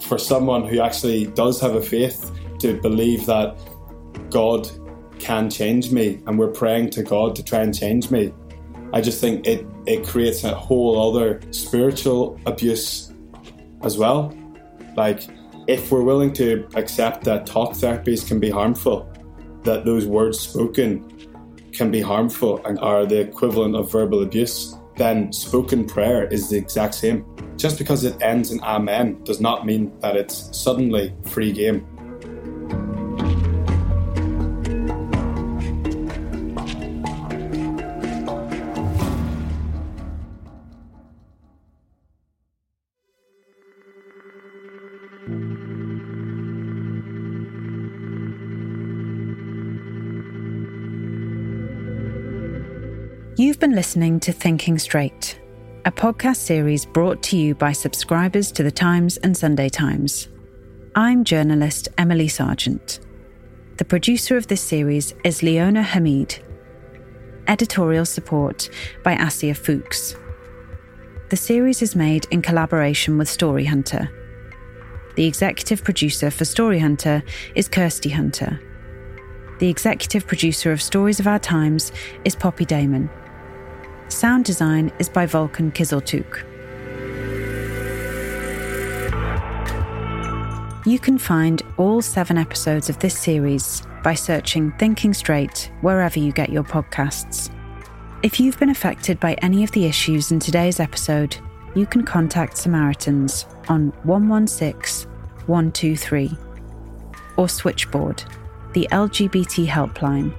For 0.00 0.18
someone 0.18 0.66
who 0.66 0.80
actually 0.80 1.26
does 1.26 1.60
have 1.60 1.74
a 1.74 1.82
faith 1.82 2.30
to 2.60 2.80
believe 2.80 3.26
that 3.26 3.56
God 4.30 4.68
can 5.18 5.50
change 5.50 5.90
me 5.90 6.22
and 6.26 6.38
we're 6.38 6.52
praying 6.52 6.90
to 6.90 7.02
God 7.02 7.36
to 7.36 7.42
try 7.42 7.60
and 7.60 7.74
change 7.76 8.10
me, 8.10 8.32
I 8.92 9.00
just 9.00 9.20
think 9.20 9.46
it, 9.46 9.66
it 9.86 10.06
creates 10.06 10.44
a 10.44 10.54
whole 10.54 11.10
other 11.10 11.40
spiritual 11.50 12.40
abuse 12.46 13.12
as 13.82 13.98
well. 13.98 14.34
Like, 14.96 15.26
if 15.66 15.90
we're 15.90 16.02
willing 16.02 16.32
to 16.34 16.68
accept 16.76 17.24
that 17.24 17.46
talk 17.46 17.72
therapies 17.72 18.26
can 18.26 18.40
be 18.40 18.50
harmful, 18.50 19.10
that 19.64 19.84
those 19.84 20.06
words 20.06 20.38
spoken 20.38 21.10
can 21.72 21.90
be 21.90 22.00
harmful 22.00 22.64
and 22.64 22.78
are 22.78 23.04
the 23.04 23.20
equivalent 23.20 23.74
of 23.74 23.90
verbal 23.90 24.22
abuse, 24.22 24.76
then 24.96 25.32
spoken 25.32 25.84
prayer 25.86 26.26
is 26.28 26.48
the 26.48 26.56
exact 26.56 26.94
same. 26.94 27.24
Just 27.56 27.78
because 27.78 28.04
it 28.04 28.20
ends 28.20 28.50
in 28.50 28.60
amen 28.62 29.22
does 29.24 29.40
not 29.40 29.66
mean 29.66 29.92
that 30.00 30.16
it's 30.16 30.56
suddenly 30.56 31.14
free 31.24 31.52
game. 31.52 31.86
Been 53.64 53.74
listening 53.74 54.20
to 54.20 54.30
Thinking 54.30 54.78
Straight, 54.78 55.40
a 55.86 55.90
podcast 55.90 56.36
series 56.36 56.84
brought 56.84 57.22
to 57.22 57.38
you 57.38 57.54
by 57.54 57.72
subscribers 57.72 58.52
to 58.52 58.62
The 58.62 58.70
Times 58.70 59.16
and 59.16 59.34
Sunday 59.34 59.70
Times. 59.70 60.28
I'm 60.94 61.24
journalist 61.24 61.88
Emily 61.96 62.28
Sargent. 62.28 63.00
The 63.78 63.86
producer 63.86 64.36
of 64.36 64.48
this 64.48 64.60
series 64.60 65.14
is 65.24 65.42
Leona 65.42 65.82
Hamid. 65.82 66.44
Editorial 67.48 68.04
support 68.04 68.68
by 69.02 69.14
Asia 69.14 69.54
Fuchs. 69.54 70.14
The 71.30 71.36
series 71.38 71.80
is 71.80 71.96
made 71.96 72.26
in 72.30 72.42
collaboration 72.42 73.16
with 73.16 73.30
Story 73.30 73.64
Hunter. 73.64 74.10
The 75.16 75.24
executive 75.24 75.82
producer 75.82 76.30
for 76.30 76.44
Story 76.44 76.80
Hunter 76.80 77.22
is 77.54 77.68
Kirsty 77.68 78.10
Hunter. 78.10 78.60
The 79.58 79.70
executive 79.70 80.26
producer 80.26 80.70
of 80.70 80.82
Stories 80.82 81.18
of 81.18 81.26
Our 81.26 81.38
Times 81.38 81.92
is 82.26 82.36
Poppy 82.36 82.66
Damon. 82.66 83.08
Sound 84.14 84.44
design 84.44 84.92
is 85.00 85.08
by 85.08 85.26
Volkan 85.26 85.74
Kiziltuk. 85.74 86.44
You 90.86 91.00
can 91.00 91.18
find 91.18 91.60
all 91.78 92.00
seven 92.00 92.38
episodes 92.38 92.88
of 92.88 92.96
this 93.00 93.18
series 93.18 93.82
by 94.04 94.14
searching 94.14 94.70
Thinking 94.78 95.14
Straight 95.14 95.72
wherever 95.80 96.20
you 96.20 96.30
get 96.30 96.50
your 96.50 96.62
podcasts. 96.62 97.52
If 98.22 98.38
you've 98.38 98.56
been 98.60 98.70
affected 98.70 99.18
by 99.18 99.32
any 99.42 99.64
of 99.64 99.72
the 99.72 99.84
issues 99.84 100.30
in 100.30 100.38
today's 100.38 100.78
episode, 100.78 101.36
you 101.74 101.84
can 101.84 102.04
contact 102.04 102.56
Samaritans 102.56 103.46
on 103.68 103.88
116 104.04 105.10
123 105.46 106.38
or 107.36 107.48
Switchboard, 107.48 108.22
the 108.74 108.86
LGBT 108.92 109.66
helpline, 109.66 110.32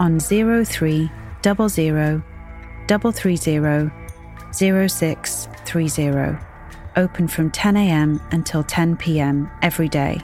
on 0.00 0.18
0300 0.18 2.31
330 2.98 3.90
0630, 4.52 6.38
open 6.96 7.26
from 7.26 7.50
10am 7.50 8.20
until 8.32 8.62
10pm 8.62 9.50
every 9.62 9.88
day. 9.88 10.20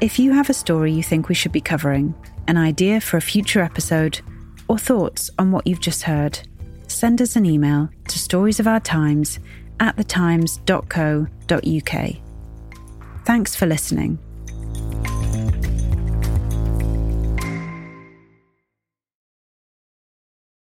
If 0.00 0.18
you 0.18 0.32
have 0.32 0.50
a 0.50 0.54
story 0.54 0.92
you 0.92 1.02
think 1.02 1.28
we 1.28 1.34
should 1.34 1.52
be 1.52 1.60
covering, 1.60 2.14
an 2.48 2.56
idea 2.56 3.00
for 3.00 3.16
a 3.16 3.22
future 3.22 3.60
episode, 3.60 4.20
or 4.68 4.78
thoughts 4.78 5.30
on 5.38 5.52
what 5.52 5.66
you've 5.66 5.80
just 5.80 6.02
heard, 6.02 6.40
send 6.88 7.22
us 7.22 7.36
an 7.36 7.46
email 7.46 7.88
to 8.08 8.18
storiesofourtimes 8.18 9.38
at 9.78 9.96
thetimes.co.uk. 9.96 12.16
Thanks 13.24 13.56
for 13.56 13.66
listening. 13.66 14.18